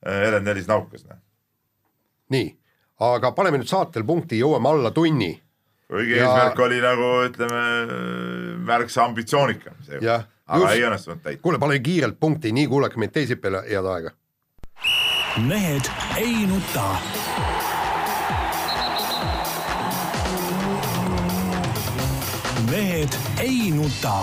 [0.07, 1.17] äh, Helen Nelis Naukas, noh.
[2.31, 2.51] nii,
[3.01, 5.33] aga paneme nüüd saatel punkti, jõuame alla tunni
[5.91, 7.63] kuigi Ja- eesmärk oli nagu ütleme
[8.67, 10.73] märksa ambitsioonikam seekord aga just.
[10.75, 11.43] ei õnnestunud täita.
[11.43, 14.11] kuule, pane kiirelt punkti, nii kuulake meid teisipäeval, head aega.
[15.47, 16.87] mehed ei nuta.
[22.71, 24.15] mehed ei nuta